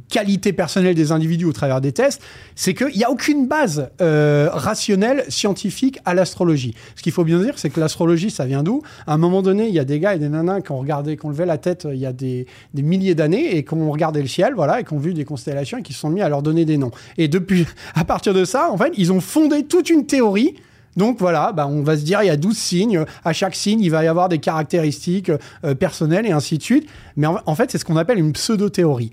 qualités 0.09 0.55
personnelles 0.55 0.95
des 0.95 1.13
individus 1.13 1.45
au 1.45 1.53
travers 1.53 1.83
des 1.83 1.93
tests, 1.93 2.23
c'est 2.55 2.73
qu'il 2.73 2.97
n'y 2.97 3.05
a 3.05 3.11
aucune 3.11 3.47
base 3.47 3.91
euh, 4.01 4.49
rationnelle, 4.51 5.25
scientifique 5.29 5.99
à 6.07 6.15
l'astrologie. 6.15 6.75
Ce 6.97 7.03
qu'il 7.03 7.13
faut 7.13 7.25
bien 7.25 7.39
dire, 7.39 7.59
c'est 7.59 7.69
que 7.69 7.79
l'astrologie, 7.79 8.31
ça 8.31 8.47
vient 8.47 8.63
d'où? 8.63 8.83
À 9.07 9.13
un 9.13 9.19
moment 9.19 9.43
donné, 9.43 9.69
il 9.69 9.75
y 9.75 9.79
a 9.79 9.85
des 9.85 10.01
gars 10.01 10.15
et 10.15 10.19
des 10.19 10.31
nanas 10.31 10.63
qui 10.63 10.73
ont 10.73 10.79
regardé, 10.79 11.19
qui 11.19 11.27
ont 11.27 11.31
levé 11.31 11.45
la 11.45 11.59
tête 11.59 11.85
euh, 11.85 11.95
il 11.95 12.01
y 12.01 12.07
a 12.07 12.15
des, 12.15 12.47
milliers 12.75 13.15
d'années 13.15 13.55
et 13.55 13.65
qui 13.65 13.75
ont 13.75 13.91
regardé 13.91 14.23
le 14.23 14.29
ciel, 14.29 14.55
voilà, 14.55 14.81
et 14.81 14.85
qui 14.85 14.95
ont 14.95 14.99
vu 14.99 15.13
des 15.13 15.27
constellations 15.27 15.77
et 15.77 15.83
qui 15.83 15.93
se 15.93 16.01
sont 16.01 16.09
mis 16.09 16.23
à 16.23 16.31
leur 16.31 16.43
donner 16.43 16.65
des 16.65 16.79
noms. 16.79 16.91
Et 17.19 17.29
depuis, 17.29 17.67
à 17.95 18.05
partir 18.05 18.33
de 18.33 18.47
ça, 18.47 18.71
en 18.71 18.79
fait, 18.79 18.95
ils 18.97 19.13
ont 19.13 19.21
fondé 19.21 19.65
toute 19.65 19.91
une 19.91 20.07
théorie 20.07 20.55
donc 20.97 21.19
voilà, 21.19 21.53
bah, 21.53 21.67
on 21.67 21.83
va 21.83 21.97
se 21.97 22.03
dire 22.03 22.23
il 22.23 22.27
y 22.27 22.31
a 22.31 22.37
12 22.37 22.57
signes, 22.57 23.05
à 23.25 23.33
chaque 23.33 23.55
signe 23.55 23.81
il 23.81 23.91
va 23.91 24.05
y 24.05 24.09
avoir 24.09 24.29
des 24.29 24.39
caractéristiques 24.39 25.31
euh, 25.65 25.75
personnelles 25.75 26.27
et 26.27 26.33
ainsi 26.33 26.59
de 26.59 26.63
suite. 26.63 26.89
Mais 27.17 27.27
en, 27.27 27.55
fait 27.55 27.71
c'est 27.71 27.79
ce 27.79 27.85
qu'on 27.85 27.97
appelle 27.97 28.19
une 28.19 28.33
pseudo-théorie. 28.33 29.13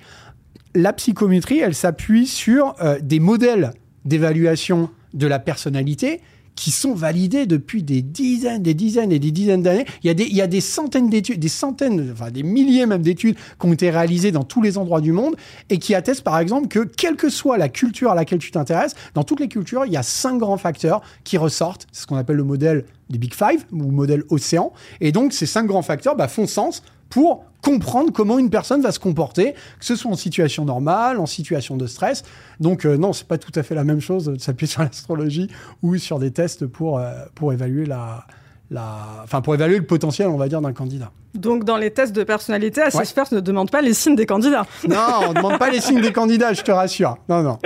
La 0.75 0.94
psychométrie, 0.94 1.59
elle 1.59 1.75
s'appuie 1.75 2.27
sur 2.27 2.75
euh, 2.81 2.97
des 3.01 3.19
modèles 3.19 3.71
d'évaluation 4.06 4.89
de 5.13 5.27
la 5.27 5.39
personnalité 5.39 6.21
qui 6.57 6.71
sont 6.71 6.94
validés 6.94 7.45
depuis 7.45 7.83
des 7.83 8.01
dizaines, 8.01 8.63
des 8.63 8.74
dizaines 8.74 9.13
et 9.13 9.19
des 9.19 9.31
dizaines 9.31 9.62
d'années. 9.62 9.86
Il 10.04 10.07
y 10.07 10.09
a 10.09 10.13
des, 10.13 10.25
il 10.25 10.36
y 10.36 10.42
a 10.42 10.48
des 10.48 10.59
centaines 10.59 11.09
d'études, 11.09 11.39
des 11.39 11.48
centaines, 11.48 12.09
enfin 12.12 12.31
des 12.31 12.44
milliers 12.44 12.86
même 12.86 13.04
d'études 13.04 13.36
qui 13.36 13.65
ont 13.65 13.71
été 13.71 13.89
réalisées 13.89 14.31
dans 14.31 14.44
tous 14.44 14.62
les 14.62 14.77
endroits 14.77 15.00
du 15.00 15.13
monde 15.13 15.36
et 15.69 15.77
qui 15.77 15.95
attestent 15.95 16.24
par 16.24 16.39
exemple 16.39 16.68
que 16.68 16.80
quelle 16.80 17.15
que 17.15 17.30
soit 17.30 17.57
la 17.57 17.69
culture 17.69 18.12
à 18.12 18.15
laquelle 18.15 18.39
tu 18.39 18.51
t'intéresses, 18.51 18.95
dans 19.13 19.24
toutes 19.24 19.39
les 19.39 19.48
cultures, 19.48 19.86
il 19.86 19.94
y 19.94 19.98
a 19.98 20.04
cinq 20.04 20.39
grands 20.39 20.57
facteurs 20.57 21.01
qui 21.24 21.38
ressortent. 21.38 21.88
C'est 21.92 22.01
ce 22.01 22.07
qu'on 22.07 22.18
appelle 22.18 22.38
le 22.38 22.44
modèle 22.44 22.86
des 23.09 23.18
Big 23.18 23.33
Five 23.33 23.65
ou 23.71 23.92
modèle 23.92 24.24
océan. 24.30 24.74
Et 25.01 25.12
donc 25.12 25.33
ces 25.33 25.45
cinq 25.45 25.65
grands 25.65 25.81
facteurs 25.81 26.15
bah, 26.15 26.27
font 26.27 26.48
sens 26.48 26.83
pour 27.09 27.45
comprendre 27.62 28.12
comment 28.12 28.38
une 28.38 28.50
personne 28.50 28.81
va 28.81 28.92
se 28.92 29.00
comporter, 29.00 29.54
que 29.80 29.86
ce 29.86 29.95
soit 29.95 30.12
en 30.12 30.15
situation 30.15 30.65
normale, 30.65 31.19
en 31.19 31.25
situation 31.25 31.77
de 31.77 31.88
stress. 31.88 32.24
Donc 32.59 32.86
euh, 32.86 32.98
non, 32.98 33.13
c'est 33.13 33.27
pas 33.27 33.38
tout 33.38 33.51
à 33.56 33.63
fait 33.63 33.75
la 33.75 33.83
même 33.83 34.00
chose 34.00 34.25
de 34.25 34.39
s'appuyer 34.39 34.68
sur 34.71 34.81
l'astrologie 34.81 35.50
ou 35.83 35.98
sur 35.98 36.19
des 36.19 36.31
tests 36.31 36.65
pour, 36.65 37.00
euh, 37.00 37.12
pour 37.36 37.54
évaluer 37.54 37.86
la, 37.86 38.25
la, 38.71 39.21
enfin 39.24 39.42
pour 39.42 39.53
évaluer 39.53 39.77
le 39.77 39.86
potentiel, 39.86 40.27
on 40.27 40.38
va 40.38 40.48
dire, 40.48 40.62
d'un 40.62 40.74
candidat. 40.74 41.12
Donc 41.33 41.63
dans 41.63 41.77
les 41.77 41.92
tests 41.92 42.15
de 42.15 42.24
personnalité, 42.24 42.81
Assess 42.81 43.12
First 43.12 43.31
ne 43.31 43.39
demande 43.39 43.69
pas 43.69 43.81
les 43.81 43.94
signes 43.94 44.15
des 44.15 44.25
candidats. 44.25 44.65
Non, 44.88 45.27
on 45.27 45.30
ne 45.30 45.33
demande 45.33 45.60
pas 45.60 45.69
les 45.69 45.81
signes 45.81 46.01
des 46.01 46.13
candidats, 46.13 46.53
je 46.53 46.62
te 46.62 46.71
rassure. 46.71 47.18
Non, 47.30 47.44
non. 47.44 47.60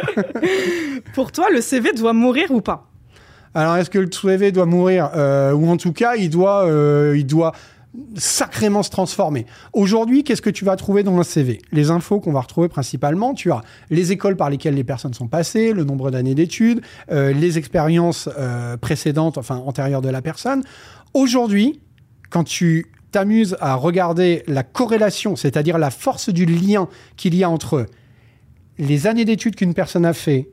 pour 1.13 1.31
toi, 1.31 1.49
le 1.49 1.61
CV 1.61 1.93
doit 1.93 2.13
mourir 2.13 2.51
ou 2.51 2.61
pas? 2.61 2.90
Alors 3.53 3.75
est-ce 3.75 3.89
que 3.89 3.99
le 3.99 4.09
CV 4.11 4.51
doit 4.51 4.65
mourir 4.65 5.09
euh, 5.15 5.53
ou 5.53 5.69
en 5.69 5.77
tout 5.77 5.93
cas 5.93 6.15
il 6.15 6.29
doit, 6.29 6.65
il 7.15 7.25
doit 7.25 7.53
sacrément 8.15 8.83
se 8.83 8.89
transformer? 8.89 9.45
Aujourd'hui, 9.73 10.23
qu'est-ce 10.23 10.41
que 10.41 10.49
tu 10.49 10.65
vas 10.65 10.75
trouver 10.75 11.03
dans 11.03 11.17
un 11.17 11.23
CV 11.23 11.61
Les 11.71 11.91
infos 11.91 12.19
qu'on 12.19 12.31
va 12.31 12.41
retrouver 12.41 12.69
principalement, 12.69 13.33
tu 13.33 13.51
as 13.51 13.61
les 13.89 14.11
écoles 14.11 14.37
par 14.37 14.49
lesquelles 14.49 14.75
les 14.75 14.83
personnes 14.83 15.13
sont 15.13 15.27
passées, 15.27 15.73
le 15.73 15.83
nombre 15.83 16.11
d'années 16.11 16.35
d'études, 16.35 16.81
euh, 17.11 17.33
les 17.33 17.57
expériences 17.57 18.29
euh, 18.37 18.77
précédentes, 18.77 19.37
enfin 19.37 19.57
antérieures 19.57 20.01
de 20.01 20.09
la 20.09 20.21
personne. 20.21 20.63
Aujourd'hui, 21.13 21.81
quand 22.29 22.43
tu 22.43 22.87
t'amuses 23.11 23.57
à 23.59 23.75
regarder 23.75 24.43
la 24.47 24.63
corrélation, 24.63 25.35
c'est-à-dire 25.35 25.77
la 25.77 25.91
force 25.91 26.29
du 26.29 26.45
lien 26.45 26.87
qu'il 27.17 27.35
y 27.35 27.43
a 27.43 27.49
entre 27.49 27.85
les 28.77 29.05
années 29.05 29.25
d'études 29.25 29.55
qu'une 29.55 29.73
personne 29.73 30.05
a 30.05 30.13
fait 30.13 30.49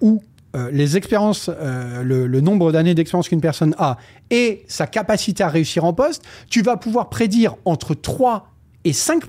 ou 0.00 0.22
euh, 0.56 0.70
les 0.72 0.96
expériences, 0.96 1.50
euh, 1.52 2.02
le, 2.02 2.40
nombre 2.40 2.72
d'années 2.72 2.94
d'expérience 2.94 3.28
qu'une 3.28 3.40
personne 3.40 3.74
a 3.78 3.98
et 4.30 4.64
sa 4.66 4.86
capacité 4.86 5.44
à 5.44 5.48
réussir 5.48 5.84
en 5.84 5.92
poste, 5.92 6.22
tu 6.48 6.62
vas 6.62 6.78
pouvoir 6.78 7.10
prédire 7.10 7.56
entre 7.66 7.94
3 7.94 8.50
et 8.84 8.94
5 8.94 9.24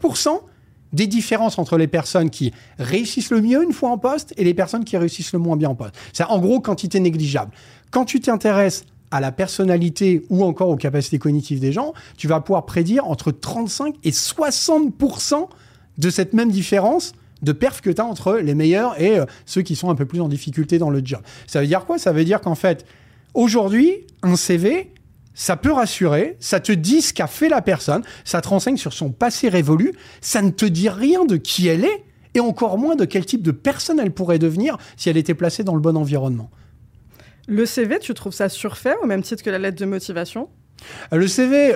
des 0.93 1.07
différences 1.07 1.59
entre 1.59 1.77
les 1.77 1.87
personnes 1.87 2.29
qui 2.29 2.53
réussissent 2.77 3.31
le 3.31 3.41
mieux 3.41 3.63
une 3.63 3.73
fois 3.73 3.89
en 3.89 3.97
poste 3.97 4.33
et 4.37 4.43
les 4.43 4.53
personnes 4.53 4.85
qui 4.85 4.95
réussissent 4.95 5.33
le 5.33 5.39
moins 5.39 5.57
bien 5.57 5.69
en 5.69 5.75
poste. 5.75 5.93
C'est 6.13 6.23
en 6.23 6.39
gros 6.39 6.61
quantité 6.61 7.01
négligeable. 7.01 7.51
Quand 7.91 8.05
tu 8.05 8.21
t'intéresses 8.21 8.85
à 9.11 9.19
la 9.19 9.31
personnalité 9.31 10.23
ou 10.29 10.43
encore 10.45 10.69
aux 10.69 10.77
capacités 10.77 11.19
cognitives 11.19 11.59
des 11.59 11.71
gens, 11.71 11.93
tu 12.17 12.27
vas 12.27 12.39
pouvoir 12.39 12.65
prédire 12.65 13.07
entre 13.07 13.31
35 13.31 13.95
et 14.03 14.11
60 14.11 14.93
de 15.97 16.09
cette 16.09 16.33
même 16.33 16.49
différence 16.49 17.11
de 17.41 17.51
perf 17.51 17.81
que 17.81 17.89
tu 17.89 18.01
as 18.01 18.05
entre 18.05 18.37
les 18.37 18.55
meilleurs 18.55 18.99
et 19.01 19.19
euh, 19.19 19.25
ceux 19.45 19.61
qui 19.61 19.75
sont 19.75 19.89
un 19.89 19.95
peu 19.95 20.05
plus 20.05 20.21
en 20.21 20.27
difficulté 20.27 20.77
dans 20.77 20.89
le 20.89 21.01
job. 21.03 21.21
Ça 21.47 21.61
veut 21.61 21.67
dire 21.67 21.85
quoi? 21.85 21.97
Ça 21.97 22.11
veut 22.11 22.25
dire 22.25 22.41
qu'en 22.41 22.55
fait, 22.55 22.85
aujourd'hui, 23.33 24.07
un 24.23 24.35
CV, 24.35 24.91
ça 25.33 25.55
peut 25.55 25.71
rassurer, 25.71 26.35
ça 26.39 26.59
te 26.59 26.71
dit 26.71 27.01
ce 27.01 27.13
qu'a 27.13 27.27
fait 27.27 27.49
la 27.49 27.61
personne, 27.61 28.03
ça 28.25 28.41
te 28.41 28.49
renseigne 28.49 28.77
sur 28.77 28.93
son 28.93 29.11
passé 29.11 29.49
révolu, 29.49 29.93
ça 30.21 30.41
ne 30.41 30.49
te 30.49 30.65
dit 30.65 30.89
rien 30.89 31.25
de 31.25 31.37
qui 31.37 31.67
elle 31.67 31.85
est, 31.85 32.03
et 32.35 32.39
encore 32.39 32.77
moins 32.77 32.95
de 32.95 33.05
quel 33.05 33.25
type 33.25 33.41
de 33.41 33.51
personne 33.51 33.99
elle 33.99 34.11
pourrait 34.11 34.39
devenir 34.39 34.77
si 34.97 35.09
elle 35.09 35.17
était 35.17 35.33
placée 35.33 35.63
dans 35.63 35.75
le 35.75 35.81
bon 35.81 35.97
environnement. 35.97 36.49
Le 37.47 37.65
CV, 37.65 37.99
tu 37.99 38.13
trouves 38.13 38.33
ça 38.33 38.49
surfait 38.49 38.95
au 39.01 39.07
même 39.07 39.23
titre 39.23 39.43
que 39.43 39.49
la 39.49 39.57
lettre 39.57 39.79
de 39.79 39.85
motivation? 39.85 40.49
Le 41.11 41.27
CV, 41.27 41.73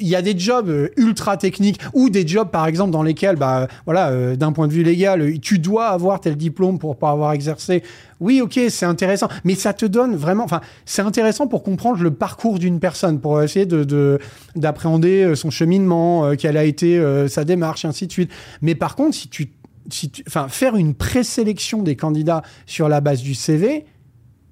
il 0.00 0.08
y 0.08 0.16
a 0.16 0.22
des 0.22 0.38
jobs 0.38 0.68
euh, 0.68 0.88
ultra 0.96 1.36
techniques 1.36 1.80
ou 1.92 2.10
des 2.10 2.26
jobs 2.26 2.50
par 2.50 2.66
exemple 2.66 2.90
dans 2.90 3.02
lesquels, 3.02 3.36
bah 3.36 3.68
voilà, 3.84 4.08
euh, 4.08 4.36
d'un 4.36 4.52
point 4.52 4.68
de 4.68 4.72
vue 4.72 4.82
légal, 4.82 5.38
tu 5.40 5.58
dois 5.58 5.88
avoir 5.88 6.20
tel 6.20 6.36
diplôme 6.36 6.78
pour 6.78 6.96
pas 6.96 7.10
avoir 7.10 7.32
exercé. 7.32 7.82
Oui, 8.20 8.40
ok, 8.40 8.60
c'est 8.68 8.86
intéressant, 8.86 9.28
mais 9.44 9.54
ça 9.54 9.72
te 9.72 9.84
donne 9.84 10.14
vraiment, 10.14 10.44
enfin, 10.44 10.60
c'est 10.84 11.02
intéressant 11.02 11.48
pour 11.48 11.62
comprendre 11.62 12.02
le 12.02 12.12
parcours 12.12 12.58
d'une 12.58 12.78
personne, 12.78 13.20
pour 13.20 13.42
essayer 13.42 13.66
de 13.66 14.18
d'appréhender 14.54 15.24
euh, 15.24 15.34
son 15.34 15.50
cheminement, 15.50 16.34
quelle 16.36 16.56
a 16.56 16.64
été 16.64 17.02
sa 17.28 17.44
démarche, 17.44 17.84
et 17.84 17.88
ainsi 17.88 18.06
de 18.06 18.12
suite. 18.12 18.30
Mais 18.60 18.74
par 18.74 18.96
contre, 18.96 19.16
si 19.16 19.28
tu, 19.28 19.50
si 19.90 20.10
enfin, 20.26 20.48
faire 20.48 20.76
une 20.76 20.94
présélection 20.94 21.82
des 21.82 21.96
candidats 21.96 22.42
sur 22.66 22.88
la 22.88 23.00
base 23.00 23.22
du 23.22 23.34
CV, 23.34 23.86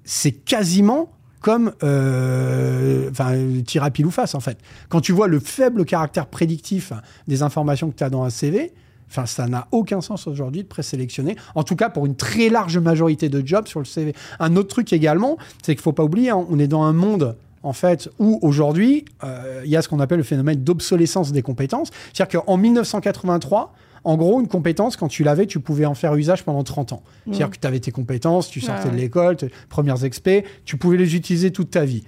c'est 0.03 0.31
quasiment 0.31 1.09
comme 1.41 1.73
euh, 1.83 3.09
enfin 3.09 3.35
tir 3.65 3.83
à 3.83 3.91
pile 3.91 4.05
ou 4.05 4.11
face 4.11 4.35
en 4.35 4.39
fait. 4.39 4.57
Quand 4.89 5.01
tu 5.01 5.11
vois 5.11 5.27
le 5.27 5.39
faible 5.39 5.83
caractère 5.85 6.27
prédictif 6.27 6.93
des 7.27 7.43
informations 7.43 7.89
que 7.89 7.97
tu 7.97 8.03
as 8.03 8.09
dans 8.09 8.23
un 8.23 8.29
CV, 8.29 8.71
enfin 9.09 9.25
ça 9.25 9.47
n'a 9.47 9.67
aucun 9.71 9.99
sens 10.01 10.27
aujourd'hui 10.27 10.63
de 10.63 10.67
présélectionner. 10.67 11.35
En 11.55 11.63
tout 11.63 11.75
cas 11.75 11.89
pour 11.89 12.05
une 12.05 12.15
très 12.15 12.49
large 12.49 12.77
majorité 12.77 13.27
de 13.27 13.45
jobs 13.45 13.67
sur 13.67 13.79
le 13.79 13.85
CV. 13.85 14.13
Un 14.39 14.55
autre 14.55 14.69
truc 14.69 14.93
également, 14.93 15.37
c'est 15.63 15.75
qu'il 15.75 15.81
faut 15.81 15.91
pas 15.91 16.03
oublier, 16.03 16.29
hein, 16.29 16.45
on 16.49 16.59
est 16.59 16.67
dans 16.67 16.83
un 16.83 16.93
monde 16.93 17.35
en 17.63 17.73
fait, 17.73 18.09
où 18.19 18.39
aujourd'hui, 18.41 19.05
euh, 19.23 19.61
il 19.63 19.69
y 19.69 19.75
a 19.75 19.81
ce 19.81 19.87
qu'on 19.87 19.99
appelle 19.99 20.17
le 20.17 20.23
phénomène 20.23 20.63
d'obsolescence 20.63 21.31
des 21.31 21.43
compétences. 21.43 21.91
C'est-à-dire 22.13 22.41
qu'en 22.43 22.57
1983, 22.57 23.73
en 24.03 24.17
gros, 24.17 24.41
une 24.41 24.47
compétence, 24.47 24.97
quand 24.97 25.07
tu 25.07 25.23
l'avais, 25.23 25.45
tu 25.45 25.59
pouvais 25.59 25.85
en 25.85 25.93
faire 25.93 26.15
usage 26.15 26.43
pendant 26.43 26.63
30 26.63 26.93
ans. 26.93 27.03
C'est-à-dire 27.25 27.47
mm. 27.47 27.51
que 27.51 27.59
tu 27.59 27.67
avais 27.67 27.79
tes 27.79 27.91
compétences, 27.91 28.49
tu 28.49 28.61
sortais 28.61 28.89
de 28.89 28.95
l'école, 28.95 29.37
tes 29.37 29.51
premières 29.69 30.03
expés, 30.03 30.43
tu 30.65 30.77
pouvais 30.77 30.97
les 30.97 31.15
utiliser 31.15 31.51
toute 31.51 31.71
ta 31.71 31.85
vie. 31.85 32.03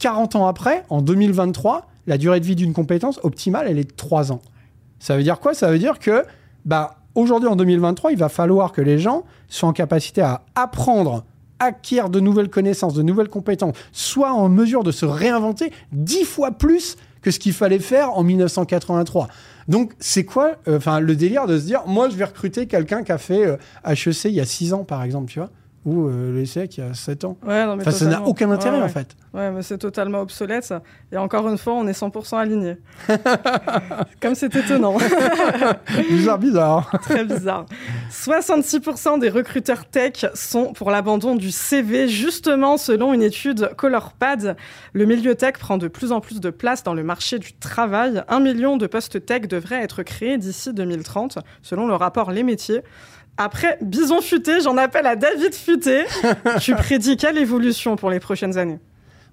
40 0.00 0.36
ans 0.36 0.46
après, 0.46 0.84
en 0.88 1.02
2023, 1.02 1.86
la 2.06 2.18
durée 2.18 2.40
de 2.40 2.46
vie 2.46 2.56
d'une 2.56 2.72
compétence 2.72 3.20
optimale, 3.22 3.66
elle 3.68 3.78
est 3.78 3.90
de 3.90 3.96
3 3.96 4.32
ans. 4.32 4.42
Ça 4.98 5.16
veut 5.16 5.22
dire 5.22 5.38
quoi? 5.38 5.54
Ça 5.54 5.70
veut 5.70 5.78
dire 5.78 5.98
que, 5.98 6.24
bah, 6.64 6.96
aujourd'hui, 7.14 7.48
en 7.48 7.56
2023, 7.56 8.12
il 8.12 8.18
va 8.18 8.28
falloir 8.28 8.72
que 8.72 8.80
les 8.80 8.98
gens 8.98 9.24
soient 9.48 9.68
en 9.68 9.72
capacité 9.72 10.20
à 10.20 10.42
apprendre 10.54 11.24
acquérir 11.60 12.08
de 12.08 12.20
nouvelles 12.20 12.50
connaissances, 12.50 12.94
de 12.94 13.02
nouvelles 13.02 13.28
compétences, 13.28 13.74
soient 13.92 14.32
en 14.32 14.48
mesure 14.48 14.84
de 14.84 14.92
se 14.92 15.04
réinventer 15.04 15.72
dix 15.92 16.24
fois 16.24 16.52
plus 16.52 16.96
ce 17.30 17.38
qu'il 17.38 17.52
fallait 17.52 17.78
faire 17.78 18.12
en 18.12 18.22
1983. 18.22 19.28
Donc, 19.68 19.92
c'est 19.98 20.24
quoi 20.24 20.56
euh, 20.66 21.00
le 21.00 21.16
délire 21.16 21.46
de 21.46 21.58
se 21.58 21.64
dire, 21.64 21.82
moi, 21.86 22.08
je 22.08 22.16
vais 22.16 22.24
recruter 22.24 22.66
quelqu'un 22.66 23.02
qui 23.02 23.12
a 23.12 23.18
fait 23.18 23.58
HEC 23.84 24.06
euh, 24.06 24.12
il 24.24 24.34
y 24.34 24.40
a 24.40 24.46
6 24.46 24.72
ans, 24.72 24.84
par 24.84 25.02
exemple, 25.02 25.30
tu 25.30 25.38
vois? 25.38 25.50
Ou 25.88 26.08
euh, 26.08 26.34
l'essai 26.34 26.68
qui 26.68 26.82
a 26.82 26.92
7 26.92 27.24
ans. 27.24 27.38
enfin, 27.42 27.90
ça 27.90 28.04
n'a 28.04 28.22
aucun 28.22 28.50
intérêt 28.50 28.82
en 28.82 28.88
fait. 28.88 29.16
Ouais, 29.32 29.50
mais 29.50 29.62
c'est 29.62 29.78
totalement 29.78 30.20
obsolète. 30.20 30.74
Et 31.12 31.16
encore 31.16 31.48
une 31.48 31.56
fois, 31.56 31.74
on 31.74 31.86
est 31.86 31.98
100% 31.98 32.36
aligné. 32.36 32.76
Comme 34.20 34.34
c'est 34.34 34.54
étonnant. 34.54 34.96
bizarre, 36.10 36.38
bizarre. 36.38 36.90
Très 37.02 37.24
bizarre. 37.24 37.66
66% 38.10 39.18
des 39.18 39.30
recruteurs 39.30 39.86
tech 39.86 40.26
sont 40.34 40.72
pour 40.72 40.90
l'abandon 40.90 41.36
du 41.36 41.50
CV, 41.50 42.08
justement 42.08 42.76
selon 42.76 43.14
une 43.14 43.22
étude 43.22 43.70
ColorPad. 43.76 44.56
Le 44.92 45.04
milieu 45.06 45.34
tech 45.34 45.54
prend 45.54 45.78
de 45.78 45.88
plus 45.88 46.12
en 46.12 46.20
plus 46.20 46.40
de 46.40 46.50
place 46.50 46.82
dans 46.82 46.94
le 46.94 47.02
marché 47.02 47.38
du 47.38 47.54
travail. 47.54 48.22
Un 48.28 48.40
million 48.40 48.76
de 48.76 48.86
postes 48.86 49.24
tech 49.24 49.42
devraient 49.42 49.82
être 49.82 50.02
créés 50.02 50.36
d'ici 50.36 50.74
2030, 50.74 51.38
selon 51.62 51.86
le 51.86 51.94
rapport 51.94 52.30
Les 52.30 52.42
Métiers. 52.42 52.82
Après 53.40 53.78
Bison 53.80 54.20
Futé, 54.20 54.60
j'en 54.62 54.76
appelle 54.76 55.06
à 55.06 55.14
David 55.14 55.54
Futé. 55.54 56.02
tu 56.60 56.74
prédis 56.74 57.16
quelle 57.16 57.38
évolution 57.38 57.94
pour 57.94 58.10
les 58.10 58.18
prochaines 58.18 58.58
années? 58.58 58.80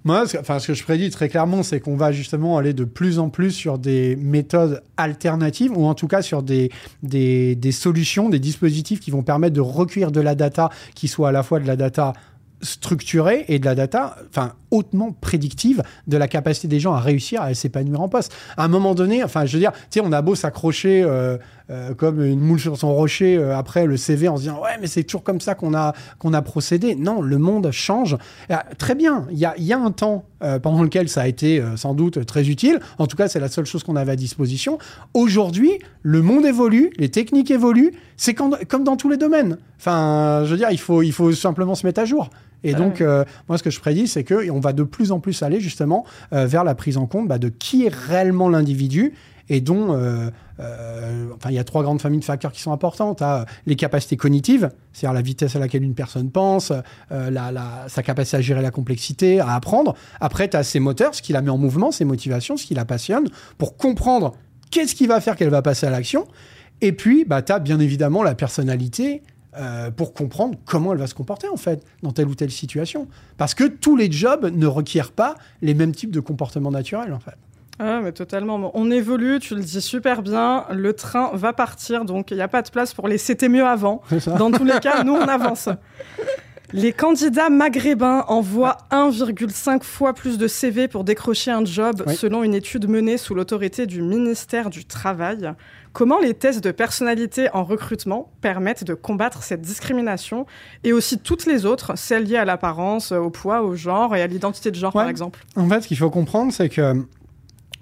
Moi, 0.04 0.26
enfin, 0.40 0.60
ce 0.60 0.68
que 0.68 0.74
je 0.76 0.84
prédis 0.84 1.10
très 1.10 1.28
clairement, 1.28 1.64
c'est 1.64 1.80
qu'on 1.80 1.96
va 1.96 2.12
justement 2.12 2.60
aller 2.60 2.74
de 2.74 2.84
plus 2.84 3.18
en 3.18 3.30
plus 3.30 3.50
sur 3.50 3.80
des 3.80 4.16
méthodes 4.18 4.84
alternatives, 4.98 5.76
ou 5.76 5.86
en 5.86 5.96
tout 5.96 6.08
cas 6.08 6.22
sur 6.22 6.44
des, 6.44 6.72
des, 7.02 7.56
des 7.56 7.72
solutions, 7.72 8.30
des 8.30 8.38
dispositifs 8.38 9.00
qui 9.00 9.10
vont 9.10 9.24
permettre 9.24 9.56
de 9.56 9.62
recueillir 9.62 10.12
de 10.12 10.22
la 10.22 10.36
data 10.36 10.70
qui 10.94 11.08
soit 11.08 11.30
à 11.30 11.32
la 11.32 11.42
fois 11.42 11.60
de 11.60 11.66
la 11.66 11.76
data 11.76 12.14
structurée 12.62 13.46
et 13.48 13.58
de 13.58 13.66
la 13.66 13.74
data, 13.74 14.18
enfin 14.30 14.54
hautement 14.76 15.12
prédictive 15.20 15.82
de 16.08 16.18
la 16.18 16.28
capacité 16.28 16.68
des 16.68 16.80
gens 16.80 16.94
à 16.94 17.00
réussir 17.00 17.42
à 17.42 17.54
s'épanouir 17.54 18.02
en 18.02 18.10
poste. 18.10 18.34
À 18.58 18.66
un 18.66 18.68
moment 18.68 18.96
donné, 18.96 19.24
enfin 19.24 19.46
je 19.46 19.54
veux 19.54 19.60
dire, 19.60 19.72
tu 19.90 20.00
on 20.02 20.12
a 20.12 20.22
beau 20.22 20.36
s'accrocher 20.36 21.04
euh, 21.04 21.38
euh, 21.72 21.94
comme 21.96 22.24
une 22.24 22.40
moule 22.40 22.60
sur 22.60 22.78
son 22.78 22.94
rocher 22.94 23.38
euh, 23.38 23.58
après 23.58 23.88
le 23.88 23.98
CV 23.98 24.28
en 24.28 24.38
se 24.38 24.44
disant 24.44 24.62
ouais 24.62 24.78
mais 24.80 24.86
c'est 24.86 25.04
toujours 25.04 25.24
comme 25.24 25.42
ça 25.42 25.56
qu'on 25.56 25.74
a 25.74 25.94
qu'on 26.20 26.34
a 26.34 26.42
procédé. 26.42 26.96
Non, 26.96 27.22
le 27.22 27.38
monde 27.38 27.72
change. 27.72 28.18
très 28.78 28.96
bien, 28.96 29.26
il 29.32 29.38
y 29.38 29.46
a, 29.46 29.56
y 29.58 29.74
a 29.74 29.80
un 29.80 29.92
temps 29.92 30.26
pendant 30.62 30.84
lequel 30.84 31.10
ça 31.10 31.22
a 31.22 31.28
été 31.28 31.64
sans 31.76 31.96
doute 31.96 32.24
très 32.26 32.50
utile. 32.50 32.80
En 33.00 33.08
tout 33.08 33.18
cas, 33.18 33.28
c'est 33.28 33.40
la 33.40 33.48
seule 33.48 33.66
chose 33.66 33.84
qu'on 33.84 33.96
avait 33.96 34.12
à 34.12 34.16
disposition. 34.16 34.78
Aujourd'hui, 35.16 35.80
le 36.04 36.22
monde 36.22 36.46
évolue, 36.46 36.92
les 36.98 37.10
techniques 37.10 37.50
évoluent. 37.50 37.94
C'est 38.16 38.36
comme 38.36 38.84
dans 38.84 38.96
tous 38.96 39.10
les 39.10 39.18
domaines. 39.18 39.58
Enfin, 39.80 40.44
je 40.46 40.52
veux 40.52 40.58
dire, 40.58 40.70
il 40.72 40.80
faut 40.80 41.02
il 41.02 41.12
faut 41.12 41.32
simplement 41.32 41.74
se 41.74 41.86
mettre 41.86 42.02
à 42.02 42.06
jour. 42.06 42.30
Et 42.66 42.74
donc, 42.74 43.00
euh, 43.00 43.24
moi, 43.48 43.58
ce 43.60 43.64
que 43.64 43.70
je 43.70 43.80
prédis, 43.80 44.08
c'est 44.08 44.24
qu'on 44.24 44.60
va 44.60 44.74
de 44.74 44.84
plus 44.84 45.12
en 45.12 45.20
plus 45.20 45.44
aller 45.44 45.60
justement 45.60 46.04
euh, 46.34 46.48
vers 46.48 46.64
la 46.64 46.74
prise 46.74 46.98
en 46.98 47.06
compte 47.06 47.28
bah, 47.28 47.38
de 47.38 47.50
qui 47.50 47.86
est 47.86 47.94
réellement 47.94 48.50
l'individu 48.50 49.14
et 49.48 49.62
dont, 49.62 49.94
euh, 49.94 50.32
enfin, 51.36 51.52
il 51.52 51.56
y 51.56 51.60
a 51.60 51.64
trois 51.64 51.84
grandes 51.84 52.02
familles 52.02 52.22
de 52.22 52.26
facteurs 52.26 52.52
qui 52.52 52.60
sont 52.60 52.72
importantes. 52.72 53.22
Hein. 53.22 53.46
les 53.68 53.76
capacités 53.76 54.18
cognitives, 54.18 54.72
c'est-à-dire 54.92 55.14
la 55.14 55.22
vitesse 55.22 55.56
à 55.56 55.60
laquelle 55.60 55.84
une 55.84 55.94
personne 55.94 56.32
pense, 56.32 56.74
sa 57.12 58.04
capacité 58.04 58.38
à 58.38 58.42
gérer 58.42 58.64
la 58.64 58.72
complexité, 58.72 59.40
à 59.40 59.54
apprendre. 59.54 59.94
Après, 60.20 60.50
tu 60.50 60.58
as 60.58 60.64
ses 60.64 60.80
moteurs, 60.80 61.14
ce 61.14 61.22
qui 61.22 61.32
la 61.32 61.44
met 61.44 61.52
en 61.52 61.60
mouvement, 61.60 61.92
ses 61.92 62.06
motivations, 62.06 62.58
ce 62.58 62.66
qui 62.66 62.74
la 62.74 62.86
passionne, 62.86 63.28
pour 63.60 63.78
comprendre 63.78 64.34
qu'est-ce 64.72 64.96
qui 64.96 65.06
va 65.06 65.22
faire 65.22 65.36
qu'elle 65.36 65.50
va 65.50 65.62
passer 65.62 65.86
à 65.86 65.92
l'action. 65.92 66.26
Et 66.82 66.92
puis, 66.92 67.24
bah, 67.24 67.44
tu 67.44 67.52
as 67.52 67.60
bien 67.60 67.80
évidemment 67.80 68.24
la 68.24 68.34
personnalité, 68.34 69.22
euh, 69.58 69.92
pour 69.92 70.14
comprendre 70.14 70.58
comment 70.66 70.94
elle 70.94 71.00
va 71.00 71.08
se 71.08 71.14
comporter 71.14 71.48
en 71.48 71.58
fait 71.58 71.86
dans 72.04 72.12
telle 72.12 72.28
ou 72.28 72.36
telle 72.36 72.52
situation. 72.52 73.08
Parce 73.38 73.54
que 73.54 73.64
tous 73.64 73.96
les 73.96 74.12
jobs 74.12 74.46
ne 74.46 74.68
requièrent 74.68 75.12
pas 75.12 75.36
les 75.62 75.74
mêmes 75.74 75.94
types 75.94 76.12
de 76.12 76.20
comportements 76.20 76.72
naturels 76.72 77.14
en 77.14 77.20
fait. 77.20 77.36
Ah, 77.78 78.00
mais 78.02 78.14
totalement. 78.14 78.72
On 78.74 78.90
évolue, 78.90 79.40
tu 79.40 79.56
le 79.56 79.62
dis 79.62 79.82
super 79.82 80.22
bien. 80.22 80.66
Le 80.72 80.94
train 80.94 81.32
va 81.34 81.52
partir, 81.52 82.06
donc 82.06 82.32
il 82.32 82.38
n'y 82.38 82.44
a 82.44 82.48
pas 82.48 82.62
de 82.62 82.70
place 82.70 82.94
pour 82.94 83.08
les 83.08 83.18
c'était 83.18 83.50
mieux 83.50 83.66
avant. 83.66 84.02
Dans 84.38 84.50
tous 84.50 84.64
les 84.64 84.80
cas, 84.80 85.04
nous, 85.04 85.14
on 85.14 85.28
avance. 85.28 85.68
Les 86.78 86.92
candidats 86.92 87.50
maghrébins 87.50 88.26
envoient 88.28 88.76
1,5 88.92 89.82
fois 89.82 90.12
plus 90.12 90.38
de 90.38 90.46
CV 90.46 90.90
pour 90.90 91.06
décrocher 91.06 91.50
un 91.50 91.64
job, 91.64 92.04
selon 92.12 92.44
une 92.44 92.54
étude 92.54 92.90
menée 92.90 93.18
sous 93.18 93.34
l'autorité 93.34 93.86
du 93.86 94.02
ministère 94.02 94.70
du 94.70 94.84
Travail. 94.84 95.54
Comment 95.94 96.20
les 96.20 96.34
tests 96.34 96.62
de 96.62 96.72
personnalité 96.72 97.48
en 97.54 97.64
recrutement 97.64 98.30
permettent 98.42 98.84
de 98.84 98.94
combattre 98.94 99.42
cette 99.42 99.62
discrimination 99.62 100.46
et 100.84 100.92
aussi 100.92 101.18
toutes 101.18 101.46
les 101.46 101.66
autres, 101.66 101.98
celles 101.98 102.26
liées 102.26 102.36
à 102.36 102.44
l'apparence, 102.44 103.14
au 103.14 103.30
poids, 103.30 103.62
au 103.62 103.76
genre 103.76 104.14
et 104.14 104.22
à 104.22 104.28
l'identité 104.28 104.70
de 104.70 104.76
genre, 104.76 104.92
par 104.92 105.08
exemple? 105.08 105.46
En 105.56 105.70
fait, 105.70 105.80
ce 105.80 105.88
qu'il 105.88 105.98
faut 105.98 106.10
comprendre, 106.10 106.52
c'est 106.52 106.68
que 106.68 107.06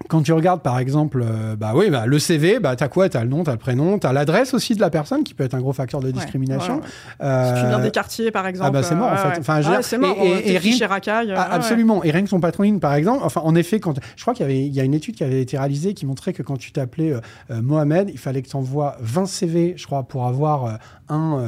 quand 0.08 0.22
tu 0.22 0.32
regardes 0.32 0.62
par 0.62 0.78
exemple, 0.78 1.22
euh, 1.24 1.56
bah 1.56 1.72
oui, 1.74 1.88
bah, 1.90 2.06
le 2.06 2.18
CV, 2.18 2.58
bah, 2.58 2.76
t'as 2.76 2.88
quoi? 2.88 3.08
T'as 3.08 3.22
le 3.22 3.28
nom, 3.28 3.44
t'as 3.44 3.52
le 3.52 3.58
prénom, 3.58 3.98
t'as 3.98 4.12
l'adresse 4.12 4.52
aussi 4.52 4.74
de 4.74 4.80
la 4.80 4.90
personne 4.90 5.24
qui 5.24 5.34
peut 5.34 5.44
être 5.44 5.54
un 5.54 5.60
gros 5.60 5.72
facteur 5.72 6.00
de 6.00 6.10
discrimination. 6.10 6.80
Euh, 7.22 7.54
si 7.54 7.62
tu 7.62 7.68
viens 7.68 7.78
des 7.78 7.90
quartiers 7.90 8.30
par 8.30 8.46
exemple. 8.46 8.68
Ah 8.68 8.72
bah 8.72 8.82
c'est 8.82 8.94
mort 8.94 9.12
en 9.12 9.16
fait. 9.16 9.38
Enfin, 9.38 9.60
c'est 9.82 9.98
mort. 9.98 10.16
Et, 10.20 10.52
et, 10.52 10.58
rien, 10.58 10.86
racaille, 10.86 11.32
ah, 11.36 11.48
absolument. 11.50 12.02
Et 12.04 12.10
rien 12.10 12.22
que 12.22 12.28
son 12.28 12.40
patronyme 12.40 12.80
par 12.80 12.94
exemple. 12.94 13.20
Enfin, 13.24 13.40
en 13.44 13.54
effet, 13.54 13.80
quand 13.80 13.94
je 14.16 14.22
crois 14.22 14.34
qu'il 14.34 14.44
y 14.44 14.48
avait, 14.48 14.66
il 14.66 14.74
y 14.74 14.80
a 14.80 14.84
une 14.84 14.94
étude 14.94 15.14
qui 15.14 15.24
avait 15.24 15.40
été 15.40 15.56
réalisée 15.56 15.94
qui 15.94 16.06
montrait 16.06 16.32
que 16.32 16.42
quand 16.42 16.56
tu 16.56 16.72
t'appelais 16.72 17.12
euh, 17.50 17.62
Mohamed, 17.62 18.10
il 18.10 18.18
fallait 18.18 18.42
que 18.42 18.48
tu 18.48 18.56
envoies 18.56 18.96
20 19.00 19.26
CV, 19.26 19.74
je 19.76 19.86
crois, 19.86 20.02
pour 20.02 20.26
avoir 20.26 20.78
un, 21.08 21.44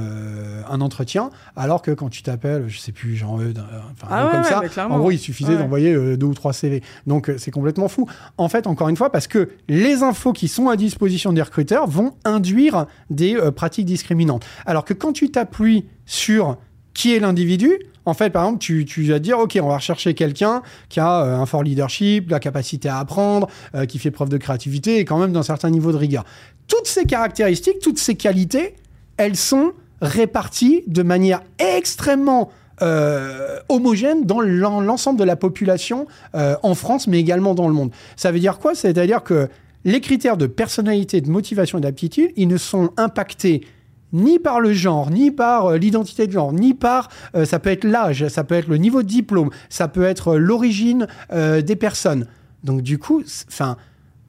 un 0.68 0.80
entretien, 0.80 1.30
alors 1.56 1.82
que 1.82 1.90
quand 1.90 2.08
tu 2.08 2.22
t'appelles, 2.22 2.68
je 2.68 2.78
sais 2.78 2.92
plus, 2.92 3.16
Jean 3.16 3.40
Eudes, 3.40 3.62
enfin 3.92 4.06
ah 4.10 4.28
comme 4.30 4.44
ça, 4.44 4.88
en 4.88 4.98
gros, 4.98 5.10
il 5.10 5.18
suffisait 5.18 5.56
d'envoyer 5.56 6.16
deux 6.16 6.26
ou 6.26 6.34
trois 6.34 6.52
CV. 6.52 6.82
Donc 7.06 7.32
c'est 7.38 7.50
complètement 7.50 7.88
fou 7.88 8.06
en 8.38 8.48
fait, 8.48 8.66
encore 8.66 8.88
une 8.88 8.96
fois, 8.96 9.10
parce 9.10 9.26
que 9.26 9.50
les 9.68 10.02
infos 10.02 10.32
qui 10.32 10.48
sont 10.48 10.68
à 10.68 10.76
disposition 10.76 11.32
des 11.32 11.42
recruteurs 11.42 11.86
vont 11.86 12.14
induire 12.24 12.86
des 13.10 13.34
euh, 13.36 13.50
pratiques 13.50 13.86
discriminantes. 13.86 14.44
Alors 14.66 14.84
que 14.84 14.94
quand 14.94 15.12
tu 15.12 15.30
t'appuies 15.30 15.86
sur 16.04 16.58
qui 16.92 17.14
est 17.14 17.20
l'individu, 17.20 17.78
en 18.04 18.14
fait, 18.14 18.30
par 18.30 18.44
exemple, 18.44 18.60
tu, 18.60 19.02
vas 19.04 19.18
dire, 19.18 19.38
OK, 19.38 19.58
on 19.60 19.68
va 19.68 19.76
rechercher 19.76 20.14
quelqu'un 20.14 20.62
qui 20.88 21.00
a 21.00 21.22
euh, 21.24 21.38
un 21.38 21.46
fort 21.46 21.62
leadership, 21.62 22.30
la 22.30 22.38
capacité 22.38 22.88
à 22.88 22.98
apprendre, 22.98 23.48
euh, 23.74 23.84
qui 23.84 23.98
fait 23.98 24.10
preuve 24.10 24.28
de 24.28 24.38
créativité 24.38 24.98
et 24.98 25.04
quand 25.04 25.18
même 25.18 25.32
d'un 25.32 25.42
certain 25.42 25.70
niveau 25.70 25.92
de 25.92 25.96
rigueur. 25.96 26.24
Toutes 26.68 26.86
ces 26.86 27.04
caractéristiques, 27.04 27.80
toutes 27.80 27.98
ces 27.98 28.14
qualités, 28.14 28.76
elles 29.16 29.36
sont 29.36 29.72
réparties 30.00 30.84
de 30.86 31.02
manière 31.02 31.42
extrêmement 31.58 32.50
euh, 32.82 33.58
homogène 33.68 34.24
dans 34.24 34.40
l'ensemble 34.40 35.18
de 35.18 35.24
la 35.24 35.36
population 35.36 36.06
euh, 36.34 36.56
en 36.62 36.74
France, 36.74 37.06
mais 37.06 37.18
également 37.18 37.54
dans 37.54 37.68
le 37.68 37.74
monde. 37.74 37.90
Ça 38.16 38.32
veut 38.32 38.38
dire 38.38 38.58
quoi? 38.58 38.74
C'est-à-dire 38.74 39.22
que 39.22 39.48
les 39.84 40.00
critères 40.00 40.36
de 40.36 40.46
personnalité, 40.46 41.20
de 41.20 41.30
motivation 41.30 41.78
et 41.78 41.80
d'aptitude, 41.80 42.30
ils 42.36 42.48
ne 42.48 42.56
sont 42.56 42.90
impactés 42.96 43.66
ni 44.12 44.38
par 44.38 44.60
le 44.60 44.72
genre, 44.72 45.10
ni 45.10 45.30
par 45.30 45.66
euh, 45.66 45.78
l'identité 45.78 46.26
de 46.26 46.32
genre, 46.32 46.52
ni 46.52 46.74
par, 46.74 47.08
ça 47.44 47.58
peut 47.58 47.70
être 47.70 47.84
l'âge, 47.84 48.28
ça 48.28 48.44
peut 48.44 48.54
être 48.54 48.68
le 48.68 48.76
niveau 48.76 49.02
de 49.02 49.08
diplôme, 49.08 49.50
ça 49.68 49.88
peut 49.88 50.04
être 50.04 50.36
l'origine 50.36 51.06
des 51.32 51.76
personnes. 51.76 52.26
Donc 52.62 52.82
du 52.82 52.98
coup, 52.98 53.22
enfin, 53.48 53.76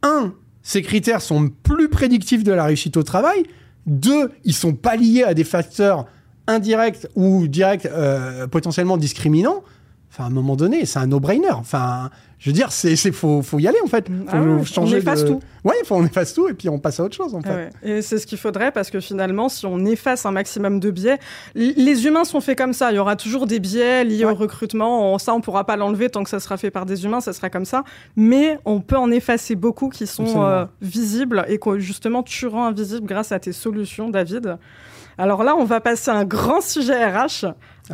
un, 0.04 0.34
ces 0.62 0.82
critères 0.82 1.22
sont 1.22 1.50
plus 1.64 1.90
prédictifs 1.90 2.44
de 2.44 2.52
la 2.52 2.66
réussite 2.66 2.98
au 2.98 3.04
travail. 3.04 3.44
Deux, 3.86 4.32
ils 4.44 4.54
sont 4.54 4.74
pas 4.74 4.96
liés 4.96 5.24
à 5.24 5.34
des 5.34 5.46
facteurs 5.46 6.06
indirects 6.48 7.08
ou 7.16 7.48
directs 7.48 7.86
euh, 7.86 8.48
potentiellement 8.48 8.98
discriminants. 8.98 9.64
Enfin, 10.12 10.26
à 10.26 10.28
un 10.28 10.32
moment 10.32 10.56
donné, 10.56 10.86
c'est 10.86 11.00
un 11.00 11.08
no-brainer. 11.08 11.52
Je 12.40 12.50
veux 12.50 12.54
dire, 12.54 12.72
c'est, 12.72 12.96
faut, 13.12 13.42
faut 13.42 13.58
y 13.58 13.68
aller 13.68 13.80
en 13.84 13.88
fait. 13.88 14.08
Faut 14.08 14.14
Ah 14.30 14.40
ouais, 14.42 14.64
changer 14.64 14.96
on 14.98 15.00
efface 15.00 15.24
de- 15.24 15.30
tout. 15.30 15.40
Ouais, 15.64 15.74
faut 15.86 15.96
on 15.96 16.06
efface 16.06 16.34
tout 16.36 16.48
et 16.48 16.54
puis 16.54 16.70
on 16.70 16.78
passe 16.78 17.00
à 17.00 17.04
autre 17.04 17.16
chose 17.16 17.34
en 17.34 17.42
fait. 17.42 17.50
Ah 17.52 17.56
ouais. 17.56 17.70
Et 17.98 18.02
c'est 18.04 18.20
ce 18.20 18.28
qu'il 18.28 18.38
faudrait 18.38 18.72
parce 18.72 18.92
que 18.92 19.00
finalement, 19.00 19.50
si 19.50 19.66
on 19.66 19.84
efface 19.86 20.26
un 20.26 20.32
maximum 20.32 20.80
de 20.80 20.92
biais, 20.92 21.18
les 21.56 22.06
humains 22.06 22.26
sont 22.26 22.40
faits 22.40 22.58
comme 22.58 22.74
ça. 22.74 22.92
Il 22.92 22.96
y 22.96 23.00
aura 23.00 23.16
toujours 23.16 23.48
des 23.48 23.60
biais 23.60 24.04
liés 24.04 24.24
Ouais. 24.24 24.32
au 24.32 24.36
recrutement. 24.36 25.14
On- 25.14 25.18
ça, 25.18 25.34
on 25.34 25.42
pourra 25.42 25.64
pas 25.66 25.76
l'enlever 25.78 26.10
tant 26.10 26.24
que 26.24 26.30
ça 26.30 26.40
sera 26.40 26.58
fait 26.58 26.70
par 26.70 26.86
des 26.86 27.06
humains, 27.06 27.22
ça 27.22 27.34
sera 27.34 27.50
comme 27.50 27.66
ça. 27.66 27.84
Mais 28.16 28.60
on 28.66 28.82
peut 28.82 28.98
en 28.98 29.10
effacer 29.10 29.56
beaucoup 29.56 29.90
qui 29.90 30.06
sont 30.06 30.44
euh, 30.44 30.66
visibles 30.82 31.44
et 31.48 31.58
que 31.58 31.80
justement 31.80 32.22
tueront 32.22 32.64
invisibles 32.66 33.08
grâce 33.08 33.32
à 33.32 33.40
tes 33.40 33.52
solutions, 33.52 34.10
David. 34.10 34.58
Alors 35.18 35.44
là, 35.44 35.56
on 35.58 35.64
va 35.66 35.82
passer 35.82 36.12
à 36.12 36.14
un 36.14 36.26
grand 36.26 36.62
sujet 36.62 37.04
RH, 37.04 37.46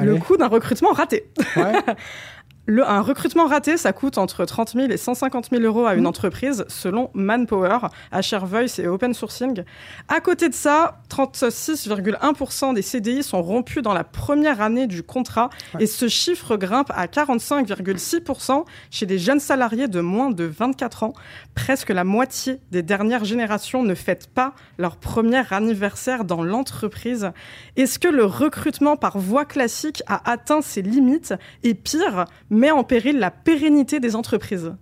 le 0.02 0.18
coût 0.18 0.36
d'un 0.36 0.48
recrutement 0.50 0.92
raté. 0.92 1.30
Ouais. 1.56 1.72
Le, 2.66 2.88
un 2.88 3.02
recrutement 3.02 3.46
raté, 3.48 3.76
ça 3.76 3.92
coûte 3.92 4.18
entre 4.18 4.46
30 4.46 4.70
000 4.72 4.88
et 4.90 4.96
150 4.98 5.50
000 5.52 5.64
euros 5.64 5.86
à 5.86 5.96
une 5.96 6.08
entreprise, 6.08 6.64
selon 6.70 7.10
Manpower, 7.14 7.80
HR 8.14 8.46
Voice 8.46 8.80
et 8.80 8.88
Open 8.88 9.14
Sourcing. 9.14 9.64
À 10.08 10.22
côté 10.22 10.48
de 10.48 10.54
ça, 10.54 11.02
36,1% 11.10 12.74
des 12.74 12.82
CDI 12.82 13.22
sont 13.22 13.42
rompus 13.42 13.82
dans 13.84 13.94
la 13.94 14.06
première 14.06 14.62
année 14.62 14.88
du 14.88 15.04
contrat 15.04 15.50
Ouais. 15.74 15.84
et 15.84 15.88
ce 15.88 16.08
chiffre 16.08 16.56
grimpe 16.56 16.92
à 16.96 17.08
45,6% 17.08 18.64
chez 18.92 19.06
des 19.06 19.18
jeunes 19.20 19.40
salariés 19.40 19.88
de 19.88 20.00
moins 20.00 20.30
de 20.32 20.44
24 20.46 21.04
ans. 21.04 21.14
Presque 21.56 21.90
la 21.90 22.04
moitié 22.04 22.60
des 22.72 22.82
dernières 22.82 23.26
générations 23.26 23.84
ne 23.84 23.96
fêtent 23.96 24.28
pas 24.28 24.54
leur 24.78 24.98
premier 24.98 25.42
anniversaire 25.52 26.24
dans 26.26 26.44
l'entreprise. 26.44 27.32
Est-ce 27.76 28.00
que 28.00 28.08
le 28.08 28.26
recrutement 28.26 28.96
par 28.96 29.18
voie 29.18 29.46
classique 29.46 30.02
a 30.08 30.30
atteint 30.32 30.62
ses 30.62 30.82
limites? 30.82 31.34
Et 31.64 31.74
pire, 31.74 32.26
met 32.54 32.72
en 32.72 32.84
péril 32.84 33.20
la 33.20 33.32
pérennité 33.32 34.00
des 34.00 34.16
entreprises 34.16 34.74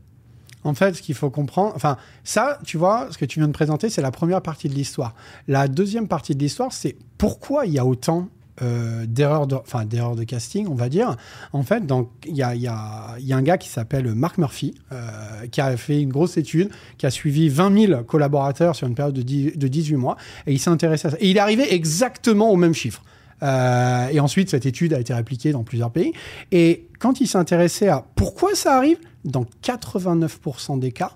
En 0.63 0.73
fait, 0.73 0.95
ce 0.95 1.01
qu'il 1.01 1.15
faut 1.15 1.29
comprendre, 1.29 1.73
enfin, 1.75 1.97
ça, 2.23 2.59
tu 2.65 2.77
vois, 2.77 3.07
ce 3.11 3.17
que 3.17 3.25
tu 3.25 3.39
viens 3.39 3.47
de 3.47 3.53
présenter, 3.53 3.89
c'est 3.89 4.01
la 4.01 4.11
première 4.11 4.41
partie 4.41 4.69
de 4.69 4.73
l'histoire. 4.73 5.15
La 5.47 5.67
deuxième 5.67 6.07
partie 6.07 6.35
de 6.35 6.39
l'histoire, 6.39 6.71
c'est 6.73 6.95
pourquoi 7.17 7.65
il 7.65 7.73
y 7.73 7.79
a 7.79 7.85
autant 7.85 8.29
euh, 8.61 9.05
d'erreurs 9.07 9.47
de, 9.47 9.55
enfin, 9.55 9.85
d'erreurs 9.85 10.15
de 10.15 10.23
casting, 10.23 10.67
on 10.69 10.75
va 10.75 10.87
dire. 10.87 11.15
En 11.51 11.63
fait, 11.63 11.81
il 12.27 12.35
y 12.35 12.43
a 12.43 13.15
un 13.31 13.41
gars 13.41 13.57
qui 13.57 13.69
s'appelle 13.69 14.13
Mark 14.13 14.37
Murphy, 14.37 14.75
euh, 14.91 15.47
qui 15.49 15.61
a 15.61 15.75
fait 15.77 15.99
une 15.99 16.11
grosse 16.11 16.37
étude, 16.37 16.69
qui 16.99 17.07
a 17.07 17.09
suivi 17.09 17.49
20 17.49 17.87
000 17.87 18.03
collaborateurs 18.03 18.75
sur 18.75 18.87
une 18.87 18.93
période 18.93 19.15
de, 19.15 19.23
10 19.23 19.57
de 19.57 19.67
18 19.67 19.95
mois, 19.95 20.15
et 20.45 20.53
il 20.53 20.59
s'est 20.59 20.69
intéressé 20.69 21.07
à 21.07 21.11
ça. 21.11 21.17
Et 21.19 21.29
il 21.29 21.37
est 21.37 21.39
arrivé 21.39 21.73
exactement 21.73 22.51
au 22.51 22.55
même 22.55 22.73
chiffre. 22.75 23.03
Euh, 23.43 24.07
et 24.09 24.19
ensuite, 24.19 24.49
cette 24.49 24.65
étude 24.65 24.93
a 24.93 24.99
été 24.99 25.13
répliquée 25.13 25.51
dans 25.51 25.63
plusieurs 25.63 25.91
pays. 25.91 26.13
Et 26.51 26.87
quand 26.99 27.21
il 27.21 27.27
s'est 27.27 27.37
intéressé 27.37 27.87
à 27.87 28.05
pourquoi 28.15 28.55
ça 28.55 28.75
arrive, 28.75 28.97
dans 29.25 29.45
89% 29.63 30.79
des 30.79 30.91
cas, 30.91 31.11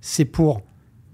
c'est 0.00 0.24
pour 0.24 0.62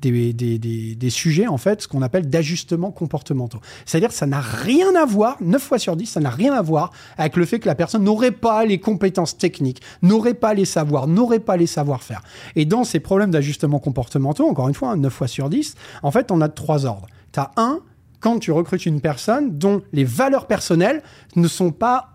des, 0.00 0.33
des, 0.33 0.59
des, 0.59 0.95
des 0.95 1.11
sujets, 1.11 1.47
en 1.47 1.57
fait, 1.57 1.83
ce 1.83 1.88
qu'on 1.88 2.03
appelle 2.03 2.29
d'ajustements 2.29 2.91
comportementaux. 2.91 3.61
C'est-à-dire 3.85 4.11
que 4.11 4.15
ça 4.15 4.27
n'a 4.27 4.41
rien 4.41 4.95
à 4.95 5.05
voir, 5.05 5.37
9 5.41 5.61
fois 5.61 5.79
sur 5.79 5.97
10, 5.97 6.07
ça 6.07 6.21
n'a 6.21 6.31
rien 6.31 6.53
à 6.53 6.62
voir 6.62 6.93
avec 7.17 7.37
le 7.37 7.45
fait 7.45 7.59
que 7.59 7.67
la 7.67 7.75
personne 7.75 8.05
n'aurait 8.05 8.33
pas 8.33 8.65
les 8.65 8.79
compétences 8.79 9.37
techniques, 9.37 9.83
n'aurait 10.03 10.35
pas 10.35 10.55
les 10.55 10.65
savoirs, 10.65 11.09
n'aurait 11.09 11.41
pas 11.41 11.57
les 11.57 11.67
savoir-faire. 11.67 12.23
Et 12.55 12.65
dans 12.65 12.85
ces 12.85 13.00
problèmes 13.00 13.31
d'ajustements 13.31 13.81
comportementaux, 13.81 14.49
encore 14.49 14.69
une 14.69 14.75
fois, 14.75 14.91
hein, 14.91 14.97
9 14.97 15.12
fois 15.12 15.29
sur 15.29 15.50
10, 15.50 15.75
en 16.03 16.11
fait, 16.11 16.31
on 16.31 16.41
a 16.41 16.49
trois 16.49 16.87
ordres. 16.87 17.09
Tu 17.33 17.41
as 17.41 17.50
un, 17.57 17.81
quand 18.21 18.39
tu 18.39 18.53
recrutes 18.53 18.87
une 18.87 19.01
personne 19.01 19.59
dont 19.59 19.83
les 19.93 20.05
valeurs 20.05 20.47
personnelles 20.47 21.03
ne 21.37 21.49
sont 21.49 21.71
pas 21.71 22.15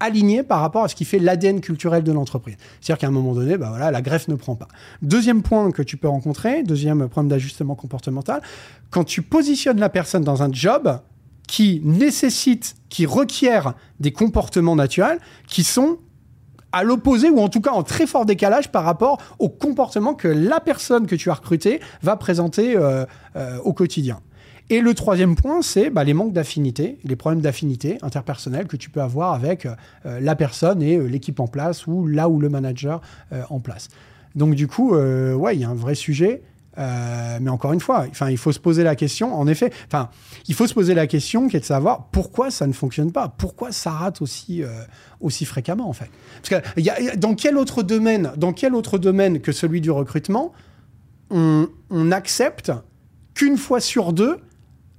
alignées 0.00 0.42
par 0.42 0.60
rapport 0.60 0.84
à 0.84 0.88
ce 0.88 0.94
qui 0.94 1.04
fait 1.04 1.18
l'ADN 1.18 1.60
culturel 1.60 2.02
de 2.02 2.10
l'entreprise. 2.10 2.56
C'est-à-dire 2.80 2.98
qu'à 2.98 3.06
un 3.06 3.12
moment 3.12 3.34
donné, 3.34 3.56
bah 3.56 3.68
voilà, 3.68 3.90
la 3.90 4.02
greffe 4.02 4.26
ne 4.26 4.34
prend 4.34 4.56
pas. 4.56 4.68
Deuxième 5.00 5.42
point 5.42 5.70
que 5.70 5.82
tu 5.82 5.96
peux 5.96 6.08
rencontrer, 6.08 6.64
deuxième 6.64 7.08
problème 7.08 7.28
d'ajustement 7.28 7.76
comportemental, 7.76 8.42
quand 8.90 9.04
tu 9.04 9.22
positionnes 9.22 9.78
la 9.78 9.88
personne 9.88 10.24
dans 10.24 10.42
un 10.42 10.52
job 10.52 10.98
qui 11.46 11.80
nécessite, 11.84 12.74
qui 12.88 13.06
requiert 13.06 13.74
des 14.00 14.12
comportements 14.12 14.76
naturels 14.76 15.18
qui 15.46 15.62
sont 15.62 15.98
à 16.72 16.82
l'opposé 16.82 17.30
ou 17.30 17.38
en 17.40 17.48
tout 17.48 17.60
cas 17.60 17.72
en 17.72 17.82
très 17.82 18.06
fort 18.06 18.24
décalage 18.24 18.72
par 18.72 18.84
rapport 18.84 19.18
au 19.38 19.48
comportement 19.48 20.14
que 20.14 20.28
la 20.28 20.58
personne 20.58 21.06
que 21.06 21.14
tu 21.14 21.30
as 21.30 21.34
recrutée 21.34 21.80
va 22.02 22.16
présenter 22.16 22.76
euh, 22.76 23.04
euh, 23.36 23.58
au 23.58 23.72
quotidien. 23.72 24.20
Et 24.70 24.80
le 24.80 24.94
troisième 24.94 25.36
point, 25.36 25.60
c'est 25.62 25.90
bah, 25.90 26.04
les 26.04 26.14
manques 26.14 26.32
d'affinité, 26.32 26.98
les 27.04 27.16
problèmes 27.16 27.42
d'affinité 27.42 27.98
interpersonnelle 28.02 28.66
que 28.66 28.76
tu 28.76 28.90
peux 28.90 29.02
avoir 29.02 29.34
avec 29.34 29.66
euh, 29.66 30.20
la 30.20 30.34
personne 30.34 30.82
et 30.82 30.96
euh, 30.96 31.06
l'équipe 31.06 31.40
en 31.40 31.46
place 31.46 31.86
ou 31.86 32.06
là 32.06 32.28
où 32.28 32.40
le 32.40 32.48
manager 32.48 33.00
euh, 33.32 33.42
en 33.50 33.60
place. 33.60 33.88
Donc 34.34 34.54
du 34.54 34.66
coup, 34.66 34.94
euh, 34.94 35.34
ouais, 35.34 35.56
il 35.56 35.60
y 35.60 35.64
a 35.64 35.68
un 35.68 35.74
vrai 35.74 35.94
sujet. 35.94 36.42
Euh, 36.78 37.38
mais 37.40 37.50
encore 37.50 37.74
une 37.74 37.80
fois, 37.80 38.06
enfin, 38.08 38.30
il 38.30 38.38
faut 38.38 38.52
se 38.52 38.58
poser 38.58 38.82
la 38.82 38.96
question. 38.96 39.34
En 39.34 39.46
effet, 39.46 39.70
enfin, 39.88 40.08
il 40.48 40.54
faut 40.54 40.66
se 40.66 40.72
poser 40.72 40.94
la 40.94 41.06
question 41.06 41.48
qui 41.48 41.58
est 41.58 41.60
de 41.60 41.64
savoir 41.66 42.06
pourquoi 42.12 42.50
ça 42.50 42.66
ne 42.66 42.72
fonctionne 42.72 43.12
pas, 43.12 43.28
pourquoi 43.28 43.72
ça 43.72 43.90
rate 43.90 44.22
aussi 44.22 44.62
euh, 44.62 44.68
aussi 45.20 45.44
fréquemment 45.44 45.88
en 45.88 45.92
fait. 45.92 46.08
Parce 46.42 46.62
que 46.62 47.16
dans 47.16 47.34
quel 47.34 47.58
autre 47.58 47.82
domaine, 47.82 48.32
dans 48.38 48.54
quel 48.54 48.74
autre 48.74 48.96
domaine 48.96 49.40
que 49.40 49.52
celui 49.52 49.82
du 49.82 49.90
recrutement, 49.90 50.52
on, 51.28 51.68
on 51.90 52.10
accepte 52.10 52.72
qu'une 53.34 53.58
fois 53.58 53.80
sur 53.80 54.14
deux, 54.14 54.38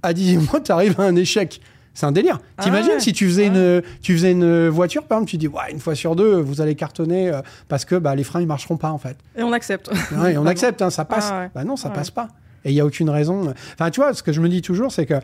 à 0.03 0.13
18 0.13 0.37
mois, 0.51 0.61
tu 0.61 0.71
arrives 0.71 0.99
à 0.99 1.03
un 1.03 1.15
échec. 1.15 1.59
C'est 1.95 2.05
un 2.07 2.11
délire. 2.11 2.39
Ah 2.57 2.63
T'imagines 2.63 2.93
ouais. 2.93 2.99
si 2.99 3.13
tu 3.13 3.27
faisais, 3.27 3.45
une, 3.47 3.81
tu 4.01 4.13
faisais 4.13 4.31
une 4.31 4.67
voiture, 4.69 5.03
par 5.03 5.19
exemple, 5.19 5.29
tu 5.29 5.37
dis, 5.37 5.47
ouais, 5.47 5.71
une 5.71 5.79
fois 5.79 5.93
sur 5.93 6.15
deux, 6.15 6.37
vous 6.37 6.59
allez 6.59 6.73
cartonner 6.73 7.29
euh, 7.29 7.41
parce 7.67 7.85
que 7.85 7.93
bah, 7.95 8.15
les 8.15 8.23
freins, 8.23 8.41
ils 8.41 8.47
marcheront 8.47 8.77
pas, 8.77 8.89
en 8.91 8.97
fait. 8.97 9.15
Et 9.37 9.43
on 9.43 9.53
accepte. 9.53 9.91
Ouais, 10.17 10.33
et 10.33 10.37
on 10.39 10.45
accepte, 10.47 10.81
hein, 10.81 10.89
ça 10.89 11.05
passe. 11.05 11.29
Ah. 11.31 11.49
Bah 11.53 11.63
non, 11.63 11.75
ça 11.75 11.89
passe 11.91 12.09
pas. 12.09 12.29
Et 12.65 12.71
il 12.71 12.73
n'y 12.73 12.79
a 12.81 12.85
aucune 12.85 13.09
raison. 13.11 13.53
Enfin, 13.73 13.91
tu 13.91 13.99
vois, 13.99 14.13
ce 14.15 14.23
que 14.23 14.31
je 14.31 14.41
me 14.41 14.49
dis 14.49 14.61
toujours, 14.63 14.91
c'est 14.91 15.05
que 15.05 15.15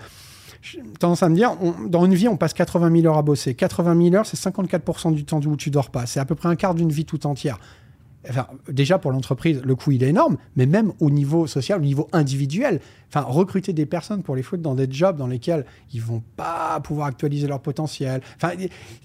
j'ai 0.61 0.83
tendance 0.99 1.23
à 1.23 1.29
me 1.29 1.35
dire, 1.35 1.55
on- 1.61 1.73
dans 1.87 2.05
une 2.05 2.13
vie, 2.13 2.27
on 2.27 2.37
passe 2.37 2.53
80 2.53 2.91
000 3.01 3.07
heures 3.11 3.17
à 3.17 3.23
bosser. 3.23 3.55
80 3.55 3.99
000 4.09 4.15
heures, 4.15 4.25
c'est 4.27 4.37
54% 4.37 5.11
du 5.13 5.25
temps 5.25 5.39
où 5.43 5.55
tu 5.55 5.71
dors 5.71 5.89
pas. 5.89 6.05
C'est 6.05 6.19
à 6.19 6.25
peu 6.25 6.35
près 6.35 6.49
un 6.49 6.55
quart 6.55 6.75
d'une 6.75 6.91
vie 6.91 7.05
tout 7.05 7.25
entière. 7.25 7.57
Enfin, 8.29 8.47
déjà 8.67 8.97
pour 8.97 9.11
l'entreprise, 9.11 9.61
le 9.63 9.75
coût 9.75 9.91
il 9.91 10.03
est 10.03 10.09
énorme, 10.09 10.37
mais 10.57 10.65
même 10.65 10.91
au 10.99 11.09
niveau 11.09 11.47
social, 11.47 11.79
au 11.79 11.83
niveau 11.85 12.07
individuel, 12.11 12.81
enfin 13.07 13.21
recruter 13.21 13.71
des 13.71 13.85
personnes 13.85 14.23
pour 14.23 14.35
les 14.35 14.43
foutre 14.43 14.61
dans 14.61 14.75
des 14.75 14.87
jobs 14.91 15.15
dans 15.17 15.25
lesquels 15.27 15.65
ils 15.93 16.01
vont 16.01 16.21
pas 16.35 16.79
pouvoir 16.83 17.07
actualiser 17.07 17.47
leur 17.47 17.61
potentiel, 17.61 18.19
enfin 18.35 18.53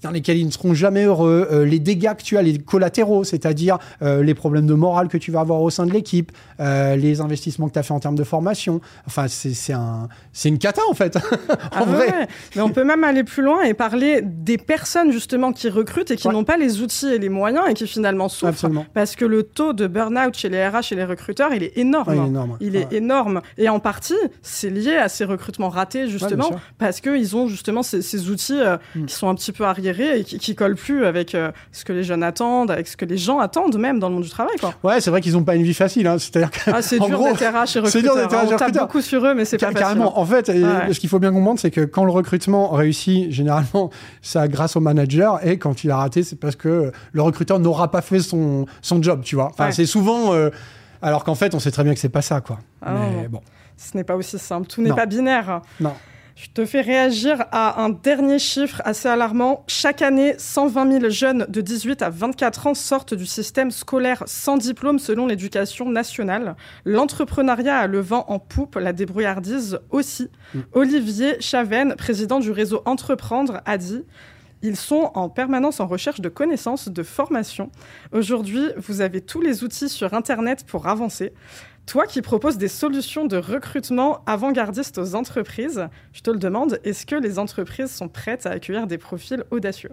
dans 0.03 0.11
lesquels 0.11 0.37
ils 0.37 0.45
ne 0.45 0.51
seront 0.51 0.73
jamais 0.73 1.05
heureux, 1.05 1.47
euh, 1.51 1.65
les 1.65 1.79
dégâts 1.79 2.13
que 2.15 2.23
tu 2.23 2.37
as, 2.37 2.41
les 2.41 2.57
collatéraux, 2.57 3.23
c'est-à-dire 3.23 3.77
euh, 4.01 4.21
les 4.21 4.33
problèmes 4.33 4.67
de 4.67 4.73
morale 4.73 5.07
que 5.07 5.17
tu 5.17 5.31
vas 5.31 5.39
avoir 5.39 5.61
au 5.61 5.69
sein 5.69 5.85
de 5.85 5.91
l'équipe, 5.93 6.33
euh, 6.59 6.97
les 6.97 7.21
investissements 7.21 7.67
que 7.69 7.73
tu 7.73 7.79
as 7.79 7.83
fait 7.83 7.93
en 7.93 7.99
termes 8.01 8.15
de 8.17 8.23
formation, 8.25 8.81
enfin 9.07 9.27
c'est 9.29 9.73
un 9.73 10.09
une 10.43 10.57
cata 10.59 10.81
en 10.89 10.93
fait. 10.93 11.15
en 11.49 11.55
Ah 11.71 11.85
vrai. 11.85 12.07
ouais. 12.07 12.27
Mais 12.57 12.61
on 12.61 12.69
peut 12.69 12.83
même 12.83 13.03
aller 13.05 13.23
plus 13.23 13.43
loin 13.43 13.61
et 13.63 13.73
parler 13.73 14.21
des 14.23 14.57
personnes 14.57 15.11
justement 15.11 15.53
qui 15.53 15.69
recrutent 15.69 16.11
et 16.11 16.17
qui 16.17 16.27
Ouais. 16.27 16.33
n'ont 16.33 16.43
pas 16.43 16.57
les 16.57 16.81
outils 16.81 17.07
et 17.13 17.17
les 17.19 17.29
moyens 17.29 17.63
et 17.69 17.73
qui 17.73 17.87
finalement 17.87 18.27
souffrent. 18.29 18.49
Absolument. 18.49 18.85
Parce 18.93 19.04
que 19.13 19.25
le 19.25 19.43
taux 19.43 19.73
de 19.73 19.87
burn-out 19.87 20.35
chez 20.35 20.49
les 20.49 20.67
RH 20.67 20.91
et 20.91 20.95
les 20.95 21.05
recruteurs, 21.05 21.53
il 21.53 21.61
est 21.63 21.77
énorme. 21.77 22.07
Ouais, 22.09 22.15
il 22.17 22.23
est 22.23 22.27
énorme. 22.29 22.57
Il 22.61 22.71
Ouais. 22.71 22.87
est 22.91 22.93
énorme. 22.95 23.41
Et 23.57 23.69
en 23.69 23.79
partie, 23.79 24.15
c'est 24.41 24.69
lié 24.69 24.95
à 24.95 25.09
ces 25.09 25.25
recrutements 25.25 25.69
ratés, 25.69 26.07
justement, 26.07 26.49
parce 26.79 27.01
qu'ils 27.01 27.35
ont 27.35 27.47
justement 27.47 27.83
ces, 27.83 28.01
ces 28.01 28.29
outils 28.29 28.59
euh, 28.59 28.77
Mm. 28.95 29.05
qui 29.05 29.13
sont 29.15 29.27
un 29.29 29.35
petit 29.35 29.51
peu 29.51 29.65
arriérés 29.65 30.19
et 30.19 30.23
qui, 30.23 30.39
qui 30.39 30.55
collent 30.55 30.75
plus 30.75 31.05
avec 31.05 31.35
euh, 31.35 31.51
ce 31.71 31.85
que 31.85 31.93
les 31.93 32.03
jeunes 32.03 32.23
attendent, 32.23 32.71
avec 32.71 32.87
ce 32.87 32.97
que 32.97 33.05
les 33.05 33.17
gens 33.17 33.39
attendent 33.39 33.77
même 33.77 33.99
dans 33.99 34.07
le 34.07 34.15
monde 34.15 34.23
du 34.23 34.29
travail. 34.29 34.55
Quoi. 34.59 34.73
Ouais, 34.83 35.01
c'est 35.01 35.09
vrai 35.11 35.21
qu'ils 35.21 35.33
n'ont 35.33 35.43
pas 35.43 35.55
une 35.55 35.63
vie 35.63 35.73
facile. 35.73 36.07
Hein. 36.07 36.17
C'est-à-dire 36.17 36.49
que 36.51 36.71
Ah, 36.71 36.81
c'est 36.81 36.97
dur 36.99 37.19
d'être 37.21 37.43
RH 37.43 37.77
et 37.77 37.85
c'est 37.89 38.01
dur 38.01 38.13
recruteur. 38.13 38.15
d'être. 38.15 38.31
RH 38.31 38.33
et 38.33 38.37
On 38.37 38.49
tape 38.49 38.59
recruteur. 38.59 38.87
beaucoup 38.87 39.01
sur 39.01 39.25
eux, 39.25 39.33
mais 39.33 39.43
c'est 39.45 39.57
pas 39.57 39.67
Car- 39.67 39.73
facile. 39.73 39.85
Carrément. 39.99 40.19
En 40.19 40.25
fait, 40.25 40.45
ce 40.47 40.99
qu'il 40.99 41.09
faut 41.09 41.19
bien 41.19 41.31
comprendre, 41.33 41.59
c'est 41.59 41.71
que 41.71 41.81
quand 41.81 42.05
le 42.05 42.11
recrutement 42.11 42.69
réussit, 42.69 43.31
généralement, 43.31 43.89
c'est 44.21 44.47
grâce 44.49 44.75
au 44.75 44.79
manager, 44.79 45.45
et 45.45 45.57
quand 45.57 45.83
il 45.83 45.91
a 45.91 45.97
raté, 45.97 46.23
c'est 46.23 46.37
parce 46.39 46.55
que 46.55 46.91
le 47.11 47.21
recruteur 47.21 47.59
n'aura 47.59 47.91
pas 47.91 48.01
fait 48.01 48.19
son, 48.19 48.65
son 48.81 48.94
job, 49.01 49.21
tu 49.23 49.35
vois. 49.35 49.45
Enfin, 49.47 49.65
Ouais. 49.67 49.71
c'est 49.71 49.85
souvent. 49.85 50.33
euh, 50.33 50.49
alors 51.01 51.23
qu'en 51.23 51.35
fait, 51.35 51.53
on 51.55 51.59
sait 51.59 51.71
très 51.71 51.83
bien 51.83 51.93
que 51.93 51.99
c'est 51.99 52.09
pas 52.09 52.21
ça, 52.21 52.41
quoi. 52.41 52.59
Ah, 52.81 52.93
Mais 53.21 53.27
bon, 53.27 53.41
Ce 53.77 53.95
n'est 53.97 54.03
pas 54.03 54.15
aussi 54.15 54.39
simple. 54.39 54.67
Tout 54.67 54.81
n'est 54.81 54.93
pas 54.93 55.05
binaire. 55.05 55.61
non. 55.79 55.93
Je 56.37 56.49
te 56.53 56.65
fais 56.65 56.81
réagir 56.81 57.45
à 57.53 57.81
un 57.81 57.87
dernier 57.87 58.39
chiffre 58.39 58.81
assez 58.83 59.07
alarmant. 59.07 59.63
Chaque 59.67 60.01
année, 60.01 60.35
120 60.37 60.99
000 60.99 61.09
jeunes 61.09 61.45
de 61.47 61.61
18 61.61 62.01
à 62.01 62.09
24 62.09 62.67
ans 62.67 62.73
sortent 62.73 63.13
du 63.13 63.25
système 63.25 63.71
scolaire 63.71 64.21
sans 64.25 64.57
diplôme 64.57 64.99
selon 64.99 65.27
l'éducation 65.27 65.89
nationale. 65.89 66.57
L'entrepreneuriat 66.83 67.77
a 67.77 67.87
le 67.87 68.01
vent 68.01 68.25
en 68.27 68.39
poupe, 68.39 68.75
la 68.75 68.91
débrouillardise 68.91 69.79
aussi. 69.91 70.29
Mm. 70.53 70.59
Olivier 70.73 71.37
Chaven, 71.39 71.95
président 71.95 72.41
du 72.41 72.51
réseau 72.51 72.81
Entreprendre, 72.85 73.61
a 73.65 73.77
dit 73.77 74.03
ils 74.61 74.75
sont 74.75 75.11
en 75.13 75.29
permanence 75.29 75.79
en 75.79 75.87
recherche 75.87 76.21
de 76.21 76.29
connaissances, 76.29 76.89
de 76.89 77.03
formation. 77.03 77.69
Aujourd'hui, 78.11 78.69
vous 78.77 79.01
avez 79.01 79.21
tous 79.21 79.41
les 79.41 79.63
outils 79.63 79.89
sur 79.89 80.13
Internet 80.13 80.65
pour 80.65 80.87
avancer. 80.87 81.33
Toi 81.85 82.07
qui 82.07 82.21
proposes 82.21 82.57
des 82.57 82.67
solutions 82.67 83.25
de 83.25 83.37
recrutement 83.37 84.23
avant-gardistes 84.25 84.97
aux 84.97 85.13
entreprises, 85.13 85.87
je 86.13 86.21
te 86.21 86.31
le 86.31 86.39
demande, 86.39 86.79
est-ce 86.83 87.05
que 87.05 87.15
les 87.15 87.37
entreprises 87.37 87.91
sont 87.91 88.07
prêtes 88.07 88.47
à 88.47 88.51
accueillir 88.51 88.87
des 88.87 88.97
profils 88.97 89.43
audacieux? 89.51 89.91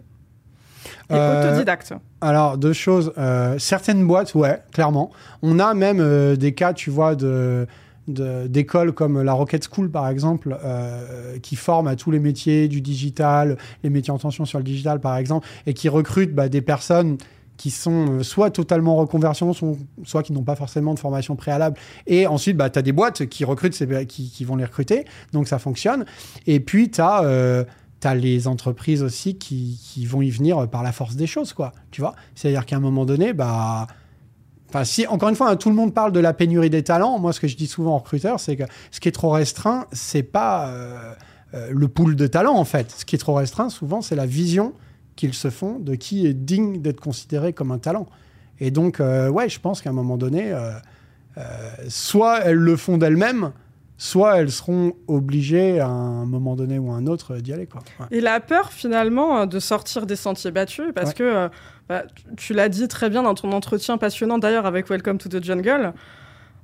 Et 1.11 1.14
euh, 1.14 1.44
autodidactes 1.44 1.94
Alors, 2.20 2.59
deux 2.59 2.72
choses. 2.72 3.12
Euh, 3.18 3.59
certaines 3.59 4.07
boîtes, 4.07 4.35
ouais, 4.35 4.62
clairement. 4.72 5.11
On 5.42 5.59
a 5.59 5.75
même 5.75 6.01
euh, 6.01 6.37
des 6.37 6.55
cas, 6.55 6.72
tu 6.72 6.90
vois, 6.90 7.14
de 7.14 7.66
d'écoles 8.08 8.92
comme 8.92 9.22
la 9.22 9.32
Rocket 9.32 9.68
School 9.70 9.90
par 9.90 10.08
exemple, 10.08 10.56
qui 11.42 11.56
forment 11.56 11.88
à 11.88 11.96
tous 11.96 12.10
les 12.10 12.18
métiers 12.18 12.68
du 12.68 12.80
digital, 12.80 13.56
les 13.82 13.90
métiers 13.90 14.12
en 14.12 14.18
tension 14.18 14.44
sur 14.44 14.58
le 14.58 14.64
digital 14.64 15.00
par 15.00 15.16
exemple, 15.16 15.46
et 15.66 15.74
qui 15.74 15.88
recrutent 15.88 16.34
bah, 16.34 16.48
des 16.48 16.62
personnes 16.62 17.18
qui 17.56 17.70
sont 17.70 18.18
euh, 18.18 18.22
soit 18.22 18.50
totalement 18.50 18.96
reconversion, 18.96 19.52
soit 20.04 20.22
qui 20.24 20.32
n'ont 20.32 20.42
pas 20.42 20.56
forcément 20.56 20.94
de 20.94 20.98
formation 20.98 21.36
préalable. 21.36 21.78
Et 22.08 22.26
ensuite, 22.26 22.56
bah, 22.56 22.70
tu 22.70 22.78
as 22.78 22.82
des 22.82 22.90
boîtes 22.90 23.26
qui 23.26 23.44
recrutent, 23.44 23.78
qui, 24.06 24.30
qui, 24.30 24.44
vont 24.44 24.56
les 24.56 24.64
recruter, 24.64 25.04
donc 25.32 25.46
ça 25.46 25.60
fonctionne. 25.60 26.04
Et 26.48 26.58
puis, 26.58 26.90
tu 26.90 27.00
as, 27.00 27.22
euh, 27.22 27.64
les 28.16 28.48
entreprises 28.48 29.04
aussi 29.04 29.36
qui, 29.36 29.78
qui, 29.80 30.06
vont 30.06 30.22
y 30.22 30.30
venir 30.30 30.68
par 30.68 30.82
la 30.82 30.90
force 30.90 31.14
des 31.14 31.28
choses, 31.28 31.52
quoi. 31.52 31.70
Tu 31.92 32.00
vois? 32.00 32.16
C'est-à-dire 32.34 32.66
qu'à 32.66 32.76
un 32.76 32.80
moment 32.80 33.04
donné, 33.04 33.32
bah... 33.32 33.86
Enfin, 34.72 34.85
si, 34.85 35.06
encore 35.06 35.28
une 35.28 35.37
fois, 35.37 35.50
hein, 35.50 35.56
tout 35.56 35.68
le 35.68 35.74
monde 35.74 35.92
parle 35.92 36.12
de 36.12 36.20
la 36.20 36.32
pénurie 36.32 36.70
des 36.70 36.82
talents. 36.82 37.18
Moi, 37.18 37.32
ce 37.32 37.40
que 37.40 37.48
je 37.48 37.56
dis 37.56 37.66
souvent 37.66 37.96
aux 37.96 37.98
recruteurs, 37.98 38.40
c'est 38.40 38.56
que 38.56 38.64
ce 38.90 39.00
qui 39.00 39.08
est 39.08 39.12
trop 39.12 39.30
restreint, 39.30 39.87
c'est 39.92 40.22
pas 40.22 40.68
euh, 40.68 41.14
le 41.70 41.88
pool 41.88 42.16
de 42.16 42.26
talents, 42.26 42.56
en 42.56 42.64
fait. 42.64 42.90
Ce 42.90 43.04
qui 43.04 43.16
est 43.16 43.18
trop 43.18 43.35
restreint, 43.35 43.68
souvent, 43.68 44.00
c'est 44.00 44.16
la 44.16 44.26
vision 44.26 44.72
qu'ils 45.16 45.35
se 45.35 45.50
font 45.50 45.78
de 45.78 45.94
qui 45.94 46.26
est 46.26 46.35
digne 46.35 46.80
d'être 46.80 47.00
considéré 47.00 47.52
comme 47.52 47.70
un 47.70 47.78
talent. 47.78 48.06
Et 48.61 48.70
donc, 48.70 49.00
euh, 49.00 49.28
ouais, 49.28 49.48
je 49.48 49.61
pense 49.61 49.82
qu'à 49.82 49.90
un 49.90 49.94
moment 49.94 50.16
donné, 50.16 50.52
euh, 50.52 50.70
euh, 51.37 51.42
soit 51.88 52.40
elles 52.40 52.56
le 52.56 52.76
font 52.76 52.96
d'elles-mêmes, 52.96 53.52
soit 54.02 54.38
elles 54.38 54.50
seront 54.50 54.94
obligées 55.06 55.78
à 55.78 55.86
un 55.86 56.26
moment 56.26 56.56
donné 56.56 56.76
ou 56.76 56.90
à 56.90 56.94
un 56.94 57.06
autre 57.06 57.36
d'y 57.36 57.52
aller. 57.52 57.66
Quoi. 57.66 57.82
Ouais. 58.00 58.06
Il 58.10 58.26
a 58.26 58.40
peur 58.40 58.72
finalement 58.72 59.46
de 59.46 59.60
sortir 59.60 60.06
des 60.06 60.16
sentiers 60.16 60.50
battus 60.50 60.86
parce 60.92 61.14
que 61.14 61.48
bah, 61.88 62.02
tu 62.36 62.52
l'as 62.52 62.68
dit 62.68 62.88
très 62.88 63.10
bien 63.10 63.22
dans 63.22 63.34
ton 63.34 63.52
entretien 63.52 63.98
passionnant 63.98 64.38
d'ailleurs 64.38 64.66
avec 64.66 64.90
Welcome 64.90 65.18
to 65.18 65.28
the 65.28 65.42
Jungle. 65.42 65.92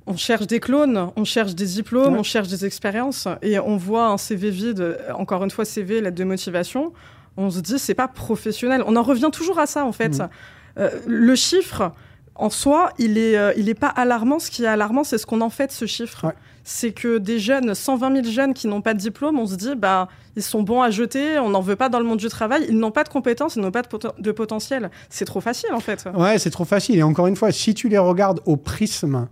On 0.05 0.17
cherche 0.17 0.47
des 0.47 0.59
clones, 0.59 1.11
on 1.15 1.23
cherche 1.23 1.55
des 1.55 1.65
diplômes, 1.65 2.17
on 2.17 2.23
cherche 2.23 2.49
des 2.49 2.65
expériences 2.65 3.29
et 3.41 3.57
on 3.57 3.77
voit 3.77 4.07
un 4.07 4.17
CV 4.17 4.49
vide, 4.49 4.97
encore 5.15 5.41
une 5.43 5.51
fois 5.51 5.63
CV, 5.63 6.01
lettre 6.01 6.17
de 6.17 6.23
motivation 6.25 6.91
on 7.37 7.49
se 7.49 7.61
dit 7.61 7.79
c'est 7.79 7.95
pas 7.95 8.09
professionnel. 8.09 8.83
On 8.85 8.97
en 8.97 9.03
revient 9.03 9.29
toujours 9.31 9.59
à 9.59 9.65
ça 9.65 9.85
en 9.85 9.93
fait. 9.93 10.19
Mmh. 10.19 10.29
Euh, 10.77 10.89
le 11.07 11.35
chiffre 11.35 11.93
en 12.35 12.49
soi, 12.49 12.91
il 12.97 13.17
est, 13.17 13.37
euh, 13.37 13.53
il 13.57 13.69
est 13.69 13.73
pas 13.73 13.87
alarmant. 13.87 14.39
Ce 14.39 14.49
qui 14.49 14.63
est 14.63 14.67
alarmant, 14.67 15.03
c'est 15.03 15.17
ce 15.17 15.25
qu'on 15.25 15.41
en 15.41 15.49
fait 15.49 15.67
de 15.67 15.71
ce 15.71 15.85
chiffre. 15.85 16.33
C'est 16.63 16.91
que 16.91 17.17
des 17.17 17.39
jeunes, 17.39 17.73
120 17.73 18.23
000 18.23 18.27
jeunes 18.33 18.53
qui 18.53 18.67
n'ont 18.67 18.81
pas 18.81 18.93
de 18.93 18.99
diplôme, 18.99 19.39
on 19.39 19.47
se 19.47 19.55
dit 19.55 19.75
bah 19.75 20.07
ils 20.35 20.43
sont 20.43 20.61
bons 20.61 20.81
à 20.81 20.89
jeter, 20.89 21.39
on 21.39 21.49
n'en 21.49 21.61
veut 21.61 21.75
pas 21.75 21.89
dans 21.89 21.99
le 21.99 22.05
monde 22.05 22.19
du 22.19 22.27
travail, 22.27 22.65
ils 22.69 22.77
n'ont 22.77 22.91
pas 22.91 23.03
de 23.03 23.09
compétences, 23.09 23.55
ils 23.55 23.61
n'ont 23.61 23.71
pas 23.71 23.81
de, 23.81 23.87
de 24.21 24.31
potentiel. 24.31 24.91
C'est 25.09 25.25
trop 25.25 25.41
facile 25.41 25.73
en 25.73 25.79
fait. 25.79 26.07
Ouais, 26.15 26.37
c'est 26.37 26.51
trop 26.51 26.65
facile. 26.65 26.97
Et 26.99 27.03
encore 27.03 27.27
une 27.27 27.35
fois, 27.35 27.51
si 27.51 27.73
tu 27.73 27.89
les 27.89 27.97
regardes 27.97 28.41
au 28.45 28.55
prisme 28.55 29.27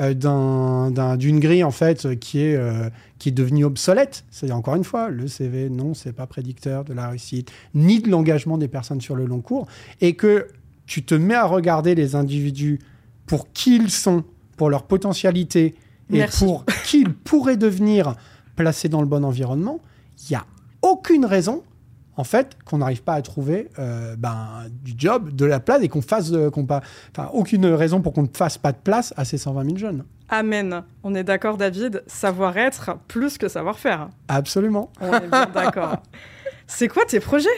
euh, 0.00 0.14
d'une 1.16 1.40
grille 1.40 1.64
en 1.64 1.72
fait 1.72 2.20
qui 2.20 2.40
est 2.40 2.54
euh, 2.54 2.88
qui 3.18 3.30
est 3.30 3.32
devenue 3.32 3.64
obsolète. 3.64 4.24
C'est 4.30 4.52
encore 4.52 4.76
une 4.76 4.84
fois 4.84 5.08
le 5.08 5.26
CV 5.26 5.68
non 5.70 5.92
c'est 5.92 6.12
pas 6.12 6.28
prédicteur 6.28 6.84
de 6.84 6.92
la 6.92 7.08
réussite 7.08 7.50
ni 7.74 7.98
de 7.98 8.08
l'engagement 8.08 8.58
des 8.58 8.68
personnes 8.68 9.00
sur 9.00 9.16
le 9.16 9.26
long 9.26 9.40
cours 9.40 9.66
et 10.00 10.14
que 10.14 10.46
tu 10.88 11.04
te 11.04 11.14
mets 11.14 11.34
à 11.34 11.44
regarder 11.44 11.94
les 11.94 12.16
individus 12.16 12.80
pour 13.26 13.52
qui 13.52 13.76
ils 13.76 13.90
sont, 13.90 14.24
pour 14.56 14.70
leur 14.70 14.84
potentialité 14.84 15.76
et 16.10 16.24
pour 16.38 16.64
qui 16.84 17.02
ils 17.02 17.12
pourraient 17.12 17.58
devenir 17.58 18.16
placés 18.56 18.88
dans 18.88 19.02
le 19.02 19.06
bon 19.06 19.24
environnement, 19.24 19.80
il 20.24 20.32
y 20.32 20.34
a 20.34 20.44
aucune 20.82 21.24
raison 21.24 21.62
en 22.16 22.24
fait, 22.24 22.56
qu'on 22.64 22.78
n'arrive 22.78 23.04
pas 23.04 23.14
à 23.14 23.22
trouver 23.22 23.68
euh, 23.78 24.16
ben, 24.16 24.64
du 24.82 24.94
job, 24.96 25.30
de 25.36 25.44
la 25.44 25.60
place 25.60 25.82
et 25.82 25.88
qu'on 25.88 26.02
fasse, 26.02 26.32
qu'on 26.52 26.66
pas, 26.66 26.82
enfin, 27.16 27.30
aucune 27.32 27.64
raison 27.66 28.00
pour 28.00 28.12
qu'on 28.12 28.24
ne 28.24 28.28
fasse 28.32 28.58
pas 28.58 28.72
de 28.72 28.78
place 28.82 29.14
à 29.16 29.24
ces 29.24 29.38
120 29.38 29.64
000 29.64 29.76
jeunes. 29.76 30.04
Amen. 30.28 30.82
On 31.04 31.14
est 31.14 31.22
d'accord, 31.22 31.56
David. 31.56 32.02
Savoir-être 32.08 32.98
plus 33.06 33.38
que 33.38 33.46
savoir-faire. 33.46 34.08
Absolument. 34.26 34.90
On 35.00 35.12
est 35.12 35.28
bien 35.28 35.46
d'accord. 35.46 36.02
C'est 36.66 36.88
quoi 36.88 37.04
tes 37.04 37.20
projets? 37.20 37.48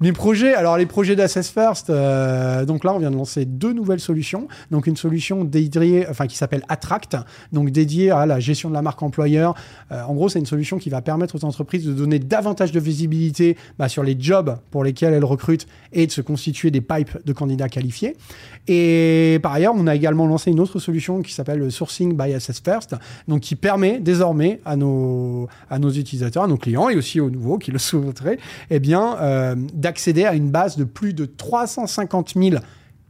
Mes 0.00 0.12
projets, 0.12 0.54
alors 0.54 0.76
les 0.76 0.86
projets 0.86 1.16
d'Assess 1.16 1.50
First, 1.50 1.90
euh, 1.90 2.64
donc 2.64 2.84
là 2.84 2.92
on 2.94 2.98
vient 2.98 3.10
de 3.10 3.16
lancer 3.16 3.44
deux 3.44 3.72
nouvelles 3.72 4.00
solutions. 4.00 4.48
Donc 4.70 4.86
une 4.86 4.96
solution 4.96 5.44
dédiée, 5.44 6.06
enfin 6.08 6.26
qui 6.26 6.36
s'appelle 6.36 6.64
Attract, 6.68 7.16
donc 7.52 7.70
dédiée 7.70 8.10
à 8.10 8.26
la 8.26 8.40
gestion 8.40 8.68
de 8.68 8.74
la 8.74 8.82
marque 8.82 9.02
employeur. 9.02 9.54
Euh, 9.92 10.02
en 10.02 10.14
gros, 10.14 10.28
c'est 10.28 10.38
une 10.38 10.46
solution 10.46 10.78
qui 10.78 10.90
va 10.90 11.00
permettre 11.00 11.36
aux 11.36 11.44
entreprises 11.44 11.84
de 11.84 11.92
donner 11.92 12.18
davantage 12.18 12.72
de 12.72 12.80
visibilité 12.80 13.56
bah, 13.78 13.88
sur 13.88 14.02
les 14.02 14.16
jobs 14.18 14.58
pour 14.70 14.84
lesquels 14.84 15.14
elles 15.14 15.24
recrutent 15.24 15.66
et 15.92 16.06
de 16.06 16.12
se 16.12 16.20
constituer 16.20 16.70
des 16.70 16.80
pipes 16.80 17.18
de 17.24 17.32
candidats 17.32 17.68
qualifiés. 17.68 18.16
Et 18.66 19.38
par 19.42 19.52
ailleurs, 19.52 19.74
on 19.76 19.86
a 19.86 19.94
également 19.94 20.26
lancé 20.26 20.50
une 20.50 20.60
autre 20.60 20.78
solution 20.78 21.20
qui 21.20 21.32
s'appelle 21.32 21.70
Sourcing 21.70 22.16
by 22.16 22.32
Assess 22.32 22.60
First, 22.60 22.94
donc 23.28 23.40
qui 23.40 23.56
permet 23.56 24.00
désormais 24.00 24.60
à 24.64 24.76
nos, 24.76 25.48
utilisateurs, 25.70 26.44
à 26.44 26.46
nos 26.46 26.56
clients 26.56 26.88
et 26.88 26.96
aussi 26.96 27.20
aux 27.20 27.30
nouveaux 27.30 27.58
qui 27.58 27.70
le 27.70 27.78
souhaiteraient, 27.84 28.38
eh 28.70 28.80
euh, 28.94 29.54
d'accéder 29.74 30.24
à 30.24 30.34
une 30.34 30.50
base 30.50 30.76
de 30.76 30.84
plus 30.84 31.12
de 31.12 31.26
350 31.26 32.34
000 32.36 32.56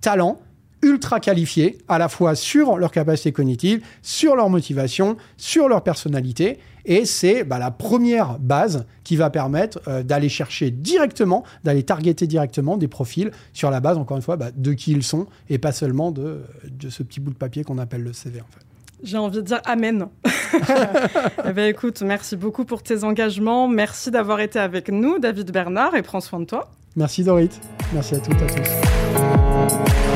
talents 0.00 0.40
ultra 0.82 1.18
qualifiés, 1.18 1.78
à 1.88 1.98
la 1.98 2.08
fois 2.08 2.34
sur 2.34 2.76
leur 2.76 2.90
capacité 2.90 3.32
cognitive, 3.32 3.82
sur 4.02 4.36
leur 4.36 4.50
motivation, 4.50 5.16
sur 5.36 5.68
leur 5.68 5.82
personnalité. 5.82 6.58
Et 6.84 7.04
c'est 7.04 7.44
bah, 7.44 7.58
la 7.58 7.70
première 7.70 8.38
base 8.38 8.86
qui 9.04 9.16
va 9.16 9.30
permettre 9.30 9.80
euh, 9.88 10.02
d'aller 10.02 10.28
chercher 10.28 10.70
directement, 10.70 11.44
d'aller 11.64 11.82
targeter 11.82 12.26
directement 12.26 12.76
des 12.76 12.88
profils 12.88 13.30
sur 13.52 13.70
la 13.70 13.80
base, 13.80 13.98
encore 13.98 14.16
une 14.16 14.22
fois, 14.22 14.36
bah, 14.36 14.50
de 14.54 14.72
qui 14.72 14.92
ils 14.92 15.02
sont 15.02 15.26
et 15.48 15.58
pas 15.58 15.72
seulement 15.72 16.10
de, 16.10 16.42
de 16.70 16.90
ce 16.90 17.02
petit 17.02 17.20
bout 17.20 17.30
de 17.30 17.36
papier 17.36 17.64
qu'on 17.64 17.78
appelle 17.78 18.02
le 18.02 18.12
CV 18.12 18.40
en 18.40 18.46
fait. 18.50 18.64
J'ai 19.02 19.18
envie 19.18 19.36
de 19.36 19.42
dire 19.42 19.60
Amen. 19.66 20.06
eh 21.46 21.52
bien, 21.52 21.66
écoute, 21.66 22.02
merci 22.02 22.36
beaucoup 22.36 22.64
pour 22.64 22.82
tes 22.82 23.04
engagements. 23.04 23.68
Merci 23.68 24.10
d'avoir 24.10 24.40
été 24.40 24.58
avec 24.58 24.88
nous, 24.88 25.18
David 25.18 25.50
Bernard, 25.50 25.94
et 25.94 26.02
prends 26.02 26.20
soin 26.20 26.40
de 26.40 26.46
toi. 26.46 26.70
Merci 26.96 27.22
Dorit. 27.22 27.50
Merci 27.92 28.14
à 28.14 28.18
toutes 28.18 28.40
et 28.40 28.44
à 28.44 28.46
tous. 28.46 30.13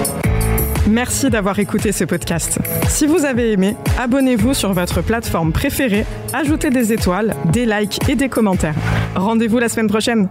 Merci 0.89 1.29
d'avoir 1.29 1.59
écouté 1.59 1.93
ce 1.93 2.05
podcast. 2.05 2.59
Si 2.89 3.07
vous 3.07 3.27
avez 3.27 3.53
aimé, 3.53 3.77
abonnez-vous 3.99 4.55
sur 4.55 4.73
votre 4.73 5.03
plateforme 5.03 5.53
préférée, 5.53 6.07
ajoutez 6.33 6.71
des 6.71 6.95
étoiles, 6.95 7.35
des 7.53 7.67
likes 7.67 8.01
et 8.09 8.15
des 8.15 8.31
commentaires. 8.31 8.75
Rendez-vous 9.15 9.59
la 9.59 9.69
semaine 9.69 9.89
prochaine. 9.89 10.29